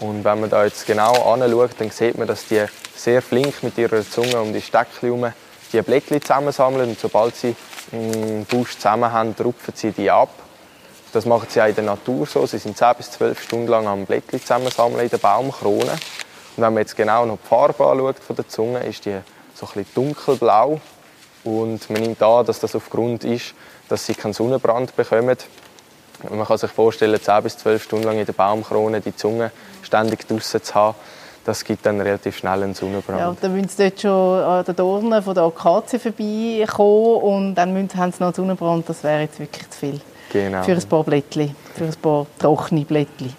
Und 0.00 0.24
wenn 0.24 0.40
man 0.40 0.50
da 0.50 0.64
jetzt 0.64 0.86
genau 0.86 1.32
anschaut, 1.32 1.70
dann 1.78 1.90
sieht 1.90 2.16
man, 2.16 2.28
dass 2.28 2.46
die 2.46 2.64
sehr 2.94 3.20
flink 3.20 3.62
mit 3.62 3.76
ihrer 3.78 4.08
Zunge 4.08 4.40
um 4.40 4.52
die 4.52 4.60
Steckchen 4.60 5.08
herum 5.08 5.32
die 5.72 5.82
Blättchen 5.82 6.20
zusammensammeln. 6.20 6.90
Und 6.90 7.00
sobald 7.00 7.34
sie 7.34 7.56
im 7.92 8.44
Busch 8.44 8.76
zusammen 8.76 9.12
haben, 9.12 9.34
rupfen 9.42 9.74
sie 9.76 9.90
die 9.90 10.10
ab. 10.10 10.30
Das 11.12 11.24
machen 11.24 11.46
sie 11.48 11.60
auch 11.60 11.66
in 11.66 11.74
der 11.74 11.84
Natur 11.84 12.26
so. 12.26 12.44
Sie 12.46 12.58
sind 12.58 12.76
10 12.76 12.94
bis 12.96 13.10
12 13.12 13.42
Stunden 13.42 13.68
lang 13.68 13.86
am 13.86 14.04
Blättchen 14.04 14.40
zusammensammeln 14.40 15.00
in 15.00 15.10
der 15.10 15.18
Baumkrone. 15.18 15.92
Und 15.92 15.98
wenn 16.56 16.74
man 16.74 16.78
jetzt 16.78 16.96
genau 16.96 17.24
noch 17.24 17.38
die 17.42 17.46
Farbe 17.48 17.86
anschaut 17.86 18.18
von 18.18 18.36
der 18.36 18.48
Zunge, 18.48 18.80
ist 18.80 19.04
die 19.04 19.16
so 19.54 19.66
ein 19.66 19.72
bisschen 19.72 19.86
dunkelblau. 19.94 20.80
Und 21.44 21.88
man 21.88 22.02
nimmt 22.02 22.22
an, 22.22 22.44
dass 22.44 22.60
das 22.60 22.74
aufgrund 22.74 23.24
ist, 23.24 23.54
dass 23.88 24.04
sie 24.04 24.14
keinen 24.14 24.34
Sonnenbrand 24.34 24.94
bekommen. 24.96 25.36
Man 26.28 26.44
kann 26.44 26.58
sich 26.58 26.70
vorstellen, 26.70 27.20
10 27.20 27.42
bis 27.42 27.58
12 27.58 27.82
Stunden 27.82 28.04
lang 28.04 28.18
in 28.18 28.26
der 28.26 28.32
Baumkrone 28.32 29.00
die 29.00 29.14
Zunge 29.14 29.52
ständig 29.82 30.26
draussen 30.26 30.62
zu 30.62 30.74
haben, 30.74 30.96
das 31.44 31.64
gibt 31.64 31.86
dann 31.86 32.00
relativ 32.00 32.36
schnell 32.36 32.62
einen 32.62 32.74
Sonnenbrand. 32.74 33.20
Ja, 33.20 33.36
dann 33.40 33.54
müssen 33.54 33.68
sie 33.68 33.84
dort 33.84 34.00
schon 34.00 34.42
an 34.42 34.64
den 34.64 34.76
Dornen 34.76 35.22
von 35.22 35.34
der 35.34 35.44
Akazie 35.44 35.98
vorbeikommen 35.98 37.22
und 37.22 37.54
dann 37.54 37.74
haben 37.96 38.12
sie 38.12 38.18
noch 38.18 38.26
einen 38.26 38.34
Sonnenbrand. 38.34 38.88
Das 38.88 39.02
wäre 39.02 39.22
jetzt 39.22 39.40
wirklich 39.40 39.70
zu 39.70 39.78
viel. 39.78 40.00
Genau. 40.30 40.62
Für 40.62 40.72
ein 40.72 40.88
paar 40.88 41.04
Blättchen, 41.04 41.54
für 41.74 41.84
ein 41.84 41.94
paar 42.02 42.26
trockene 42.38 42.84
Blättchen. 42.84 43.34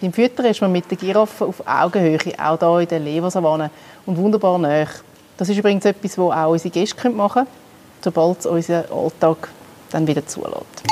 Beim 0.00 0.12
Füttern 0.12 0.46
ist 0.46 0.60
man 0.62 0.72
mit 0.72 0.90
der 0.90 0.96
Giraffe 0.96 1.44
auf 1.44 1.62
Augenhöhe, 1.66 2.18
auch 2.38 2.58
hier 2.58 2.80
in 2.80 2.88
der 2.88 3.00
Leversavanne 3.00 3.70
und 4.06 4.16
wunderbar 4.16 4.58
nah. 4.58 4.86
Das 5.36 5.48
ist 5.48 5.58
übrigens 5.58 5.84
etwas, 5.84 6.16
was 6.16 6.36
auch 6.36 6.50
unsere 6.50 6.70
Gäste 6.70 7.10
machen 7.10 7.44
können, 7.44 7.48
sobald 8.02 8.38
es 8.38 8.46
unseren 8.46 8.84
Alltag 8.90 9.48
dann 9.90 10.06
wieder 10.06 10.26
zulässt. 10.26 10.84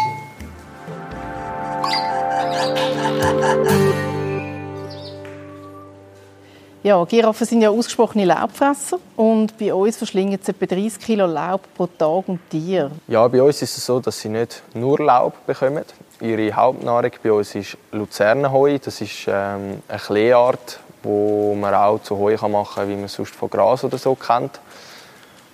Ja, 6.84 7.04
Giraffen 7.04 7.44
sind 7.44 7.60
ja 7.60 7.70
ausgesprochene 7.70 8.24
Laubfresser 8.24 8.98
und 9.16 9.58
bei 9.58 9.74
uns 9.74 9.96
verschlingen 9.96 10.38
sie 10.40 10.52
etwa 10.52 10.64
30 10.64 11.00
Kilo 11.00 11.26
Laub 11.26 11.62
pro 11.76 11.88
Tag 11.88 12.28
und 12.28 12.38
Tier. 12.50 12.92
Ja, 13.08 13.26
bei 13.26 13.42
uns 13.42 13.60
ist 13.62 13.76
es 13.76 13.84
so, 13.84 13.98
dass 13.98 14.20
sie 14.20 14.28
nicht 14.28 14.62
nur 14.74 14.96
Laub 15.00 15.44
bekommen. 15.44 15.84
Ihre 16.20 16.54
Hauptnahrung 16.54 17.10
bei 17.20 17.32
uns 17.32 17.54
ist 17.56 17.76
Luzernenheu. 17.90 18.78
Das 18.78 19.00
ist 19.00 19.26
ähm, 19.26 19.82
eine 19.88 19.98
Kleeart, 19.98 20.78
wo 21.02 21.56
man 21.56 21.74
auch 21.74 22.00
zu 22.00 22.16
Heu 22.16 22.36
machen 22.48 22.74
kann, 22.76 22.88
wie 22.88 22.94
man 22.94 23.04
es 23.04 23.14
sonst 23.14 23.34
von 23.34 23.50
Gras 23.50 23.82
oder 23.82 23.98
so 23.98 24.14
kennt. 24.14 24.60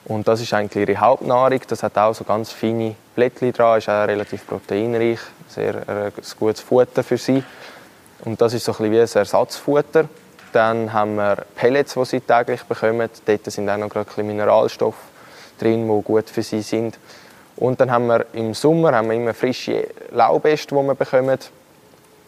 Und 0.04 0.28
das 0.28 0.43
ist 0.43 0.52
eigentlich 0.52 0.87
ihre 0.88 1.00
Hauptnahrung. 1.00 1.61
Das 1.66 1.83
hat 1.83 1.97
auch 1.97 2.14
so 2.14 2.25
ganz 2.25 2.52
feine 2.52 2.97
Blättchen 3.14 3.50
dran, 3.50 3.78
ist 3.78 3.88
auch 3.88 4.07
relativ 4.07 4.47
proteinreich, 4.47 5.21
sehr 5.49 5.88
äh, 5.88 6.12
gutes 6.38 6.61
Futter 6.61 7.02
für 7.02 7.16
sie. 7.16 7.43
Und 8.26 8.40
das 8.43 8.52
ist 8.52 8.64
so 8.64 8.73
ein 8.73 8.90
bisschen 8.90 8.93
wie 8.93 9.00
ein 9.00 9.09
Ersatzfutter. 9.09 10.09
Dann 10.55 10.93
haben 10.93 11.17
wir 11.17 11.47
Pellets, 11.57 11.95
die 11.95 12.05
sie 12.05 12.21
täglich 12.21 12.63
bekommen. 12.63 13.11
Dort 13.27 13.45
sind 13.51 13.69
auch 13.69 13.77
noch 13.77 13.89
gerade 13.89 14.23
Mineralstoffe 14.23 14.95
drin, 15.59 15.89
die 15.89 16.03
gut 16.05 16.31
für 16.31 16.45
sie 16.45 16.63
sind. 16.63 16.97
Und 17.57 17.81
dann 17.81 17.91
haben 17.91 18.07
wir 18.07 18.27
im 18.35 18.55
Sommer 18.55 18.93
haben 18.93 19.09
wir 19.09 19.17
immer 19.17 19.35
frische 19.35 19.89
Laubäste, 20.13 20.77
die 20.77 20.81
wir 20.81 20.95
bekommen. 20.95 21.41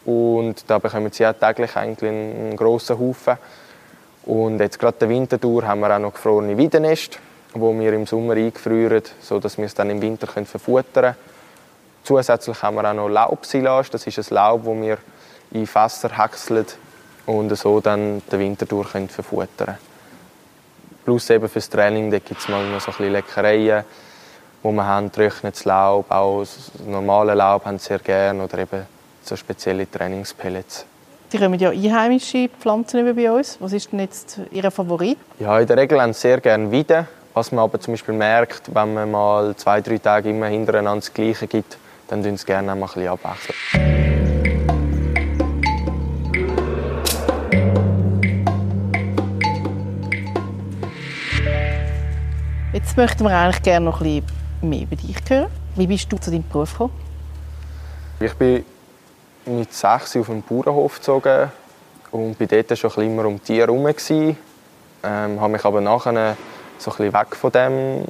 Und 0.06 0.68
da 0.68 0.80
bekommen 0.80 1.12
sie 1.12 1.24
auch 1.24 1.34
täglich 1.34 1.76
eigentlich 1.76 2.10
einen 2.10 2.56
grossen 2.56 2.98
Haufen. 2.98 3.38
Und 4.24 4.58
jetzt 4.58 4.80
gerade 4.80 4.98
der 4.98 5.08
Winter 5.08 5.38
durch 5.38 5.64
haben 5.64 5.78
wir 5.78 5.94
auch 5.94 6.00
noch 6.00 6.14
gefrorene 6.14 6.58
Weidenäste, 6.58 7.18
die 7.54 7.60
wir 7.60 7.92
im 7.92 8.06
Sommer 8.06 8.34
eingefrieren, 8.34 9.04
sodass 9.20 9.56
wir 9.56 9.66
es 9.66 9.74
dann 9.74 9.88
im 9.88 10.02
Winter 10.02 10.26
verfuttern 10.26 10.84
können. 10.92 11.16
Zusätzlich 12.02 12.60
haben 12.60 12.74
wir 12.74 12.90
auch 12.90 12.94
noch 12.94 13.08
Laubsilage. 13.08 13.90
Das 13.92 14.04
ist 14.04 14.18
ein 14.18 14.34
Laub, 14.34 14.64
das 14.64 14.74
wir 14.74 14.98
in 15.52 15.64
Fässer 15.68 16.10
häckseln 16.18 16.66
und 17.26 17.56
so 17.56 17.80
dann 17.80 18.22
den 18.30 18.40
Winter 18.40 18.66
durch 18.66 18.92
können 18.92 19.08
verfuttern 19.08 19.76
Plus 21.04 21.30
eben 21.30 21.48
fürs 21.48 21.68
Training, 21.68 22.10
da 22.10 22.18
gibt 22.18 22.40
es 22.40 22.48
mal 22.48 22.64
noch 22.68 22.80
so 22.80 22.90
ein 22.90 22.96
bisschen 22.96 23.12
Leckereien, 23.12 23.84
wo 24.62 24.72
wir 24.72 24.84
haben, 24.84 25.12
trocknetes 25.12 25.64
Laub, 25.64 26.10
auch 26.10 26.40
das 26.40 26.72
normale 26.84 27.34
Laub 27.34 27.64
haben 27.64 27.78
sie 27.78 27.86
sehr 27.86 28.00
gerne 28.00 28.42
oder 28.42 28.58
eben 28.58 28.82
so 29.22 29.36
spezielle 29.36 29.88
Trainingspellets. 29.90 30.86
Sie 31.28 31.38
kommen 31.38 31.58
ja 31.58 31.70
einheimische 31.70 32.48
Pflanzen 32.48 33.00
über 33.00 33.14
bei 33.14 33.30
uns. 33.30 33.56
Was 33.60 33.72
ist 33.72 33.90
denn 33.90 34.00
jetzt 34.00 34.40
Ihr 34.52 34.70
Favorit? 34.70 35.18
Ja, 35.40 35.58
in 35.58 35.66
der 35.66 35.76
Regel 35.76 36.00
haben 36.00 36.12
sie 36.12 36.20
sehr 36.20 36.40
gerne 36.40 36.70
Weiden. 36.70 37.06
Was 37.34 37.52
man 37.52 37.64
aber 37.64 37.80
zum 37.80 37.94
Beispiel 37.94 38.14
merkt, 38.14 38.74
wenn 38.74 38.94
man 38.94 39.10
mal 39.10 39.56
zwei, 39.56 39.80
drei 39.80 39.98
Tage 39.98 40.30
immer 40.30 40.46
hintereinander 40.46 41.00
das 41.00 41.12
Gleiche 41.12 41.46
gibt, 41.46 41.76
dann 42.08 42.22
tun 42.22 42.36
sie 42.36 42.46
gerne 42.46 42.74
mal 42.74 42.74
ein 42.74 42.80
bisschen 42.80 43.08
abwechseln. 43.08 44.05
Jetzt 52.86 52.96
möchten 52.96 53.24
wir 53.24 53.36
eigentlich 53.36 53.62
gerne 53.62 53.84
noch 53.84 54.00
ein 54.00 54.22
bisschen 54.22 54.70
mehr 54.70 54.82
über 54.82 54.94
dich 54.94 55.16
hören. 55.28 55.50
Wie 55.74 55.88
bist 55.88 56.10
du 56.10 56.18
zu 56.18 56.30
deinem 56.30 56.48
Beruf 56.48 56.70
gekommen? 56.70 56.92
Ich 58.20 58.32
bin 58.34 58.64
mit 59.44 59.74
sechs 59.74 60.16
auf 60.16 60.30
einen 60.30 60.42
Bauernhof 60.42 60.94
gezogen 60.94 61.50
und 62.12 62.38
war 62.38 62.46
dort 62.46 62.78
schon 62.78 63.04
immer 63.04 63.24
um 63.24 63.42
Tiere 63.42 63.72
herum. 63.72 63.88
Ähm, 63.88 65.40
habe 65.40 65.48
mich 65.52 65.64
aber 65.64 65.80
nachher 65.80 66.36
so 66.78 66.92
ein 66.92 66.96
bisschen 66.96 67.12
weg 67.12 67.34
von 67.34 67.50
dem 67.50 68.04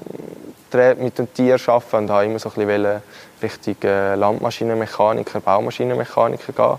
mit 0.98 1.18
dem 1.18 1.32
Tier 1.32 1.56
arbeiten 1.66 1.96
und 1.96 2.10
habe 2.10 2.26
immer 2.26 2.38
so 2.38 2.50
ein 2.50 2.66
bisschen 2.66 3.02
Richtung 3.42 3.76
äh, 3.82 4.14
Landmaschinenmechaniker, 4.14 5.40
Baumaschinenmechaniker 5.40 6.52
gehen. 6.52 6.78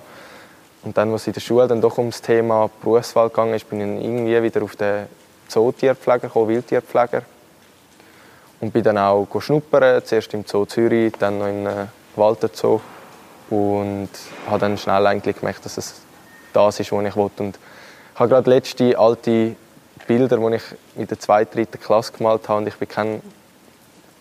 Und 0.83 0.95
dann, 0.95 1.11
als 1.11 1.25
in 1.25 1.33
der 1.33 1.41
Schule 1.41 1.67
dann 1.67 1.81
doch 1.81 1.97
ums 1.97 2.21
Thema 2.21 2.69
Berufswahl 2.79 3.31
ging, 3.31 3.59
bin 3.71 3.97
ich 3.97 4.05
irgendwie 4.05 4.43
wieder 4.43 4.61
auf 4.61 4.75
den 4.75 5.07
Zootierpfleger 5.47 6.19
gekommen, 6.19 6.49
Wildtierpfleger. 6.49 7.23
Und 8.59 8.73
bin 8.73 8.83
dann 8.83 8.97
auch 8.97 9.27
schnuppern, 9.39 10.03
zuerst 10.03 10.33
im 10.33 10.45
Zoo 10.45 10.65
Zürich, 10.65 11.13
dann 11.19 11.37
noch 11.39 11.47
im 11.47 11.67
Walter 12.15 12.49
Zoo. 12.51 12.79
Und 13.49 14.09
habe 14.47 14.59
dann 14.59 14.77
schnell 14.77 15.05
eigentlich 15.05 15.37
gemerkt, 15.37 15.63
dass 15.63 15.77
es 15.77 16.01
das 16.53 16.79
ist, 16.79 16.91
was 16.91 17.05
ich 17.05 17.15
wollte. 17.15 17.43
Und 17.43 17.59
ich 18.13 18.19
habe 18.19 18.29
gerade 18.29 18.49
letzte 18.49 18.97
alte 18.97 19.55
Bilder, 20.07 20.37
die 20.37 20.55
ich 20.55 20.63
in 20.95 21.07
der 21.07 21.19
zweiten, 21.19 21.53
dritten 21.53 21.79
Klasse 21.79 22.13
gemalt 22.13 22.49
habe. 22.49 22.61
Und 22.61 22.67
ich 22.67 22.75
bin 22.75 22.87
kein 22.87 23.21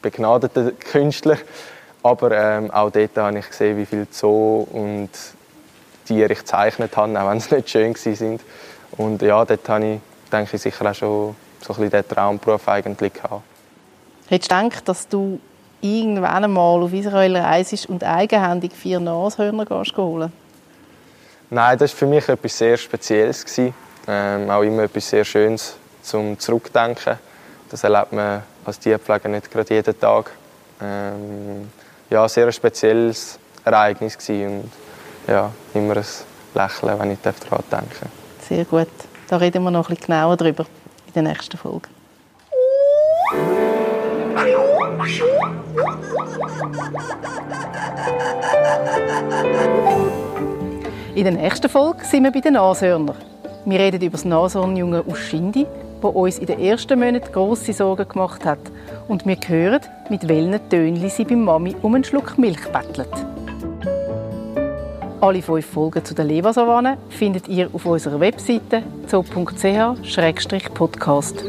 begnadeter 0.03 0.73
Künstler. 0.73 1.39
Aber 2.03 2.31
ähm, 2.31 2.71
auch 2.71 2.91
dort 2.91 3.17
habe 3.17 3.39
ich 3.39 3.49
gesehen, 3.49 3.79
wie 3.79 3.87
viel 3.87 4.07
Zoo 4.11 4.67
und 4.71 5.11
Tiere 6.05 6.33
ich 6.33 6.39
gezeichnet 6.41 6.97
habe, 6.97 7.19
auch 7.21 7.31
wenn 7.31 7.41
sie 7.41 7.55
nicht 7.57 7.71
schön 7.71 7.95
waren. 7.95 8.41
Und 8.93 9.23
ja, 9.23 9.45
dort 9.45 9.69
habe 9.69 9.95
ich, 9.95 10.01
denke 10.31 10.57
ich, 10.57 10.63
sicher 10.63 10.89
auch 10.89 10.95
schon 10.95 11.37
so 11.61 11.73
ein 11.73 11.81
bisschen 11.81 11.91
den 11.91 12.09
Traumberuf 12.09 12.69
eigentlich 12.69 13.15
gehabt. 13.15 13.43
Hättest 14.29 14.51
du 14.51 14.57
gedacht, 14.57 14.89
dass 14.89 15.09
du 15.09 15.41
irgendwann 15.81 16.45
einmal 16.45 16.83
auf 16.83 16.93
Israel 16.93 17.37
reist 17.37 17.89
und 17.89 18.03
eigenhändig 18.03 18.73
vier 18.73 18.99
Nashörner 18.99 19.65
gehst 19.65 19.97
holen? 19.97 20.33
Nein, 21.49 21.79
das 21.79 21.93
war 21.93 21.99
für 21.99 22.07
mich 22.07 22.29
etwas 22.29 22.59
sehr 22.59 22.77
Spezielles. 22.77 23.45
Ähm, 24.09 24.51
auch 24.51 24.63
immer 24.63 24.85
etwas 24.85 25.09
sehr 25.09 25.25
Schönes 25.25 25.77
zum 26.03 26.39
Zurückdenken. 26.39 27.19
Das 27.71 27.85
erlebt 27.85 28.13
man 28.13 28.43
als 28.65 28.79
Tierpfleger 28.79 29.29
nicht 29.29 29.51
gerade 29.51 29.75
jeden 29.75 29.99
Tag. 29.99 30.33
Ähm, 30.81 31.71
ja, 32.11 32.29
sehr 32.29 32.47
ein 32.47 32.53
spezielles 32.53 33.39
Ereignis 33.65 34.17
und 34.29 34.71
ja, 35.27 35.51
immer 35.75 35.97
ein 35.97 36.05
Lächeln, 36.55 36.99
wenn 36.99 37.11
ich 37.13 37.19
daran 37.21 37.65
denke. 37.71 38.07
Sehr 38.49 38.65
gut. 38.65 38.89
Da 39.29 39.37
reden 39.39 39.65
wir 39.65 39.71
noch 39.73 39.89
ein 39.89 39.97
bisschen 39.97 40.15
genauer 40.15 40.37
drüber 40.37 40.67
in 41.09 41.13
der 41.13 41.23
nächsten 41.23 41.57
Folge. 41.57 41.89
In 51.15 51.25
der 51.25 51.33
nächsten 51.33 51.69
Folge 51.69 52.05
sind 52.05 52.25
wir 52.25 52.31
bei 52.31 52.41
den 52.41 52.55
Nashörnern. 52.55 53.17
Wir 53.65 53.81
reden 53.81 54.03
über 54.03 54.13
das 54.13 54.25
Nashornjunge 54.25 55.03
Uschindi, 55.07 55.67
das 56.03 56.15
uns 56.15 56.39
in 56.39 56.47
den 56.47 56.61
ersten 56.61 56.99
Monaten 56.99 57.33
grosse 57.33 57.73
Sorgen 57.73 58.07
gemacht 58.07 58.45
hat. 58.45 58.59
Und 59.09 59.27
wir 59.27 59.37
hören, 59.47 59.81
mit 60.11 60.29
welchen 60.29 60.69
Tönen 60.69 61.09
sie 61.09 61.25
beim 61.25 61.43
Mami 61.43 61.75
um 61.83 61.95
einen 61.95 62.05
Schluck 62.05 62.39
Milch 62.39 62.69
bettelt. 62.69 63.09
Alle 65.21 65.41
fünf 65.41 65.67
Folgen 65.67 66.05
zu 66.05 66.15
der 66.15 66.27
Lebersavanne 66.27 66.99
findet 67.09 67.49
ihr 67.49 67.71
auf 67.73 67.87
unserer 67.87 68.21
Webseite 68.21 68.83
zoo.ch-podcast. 69.07 71.45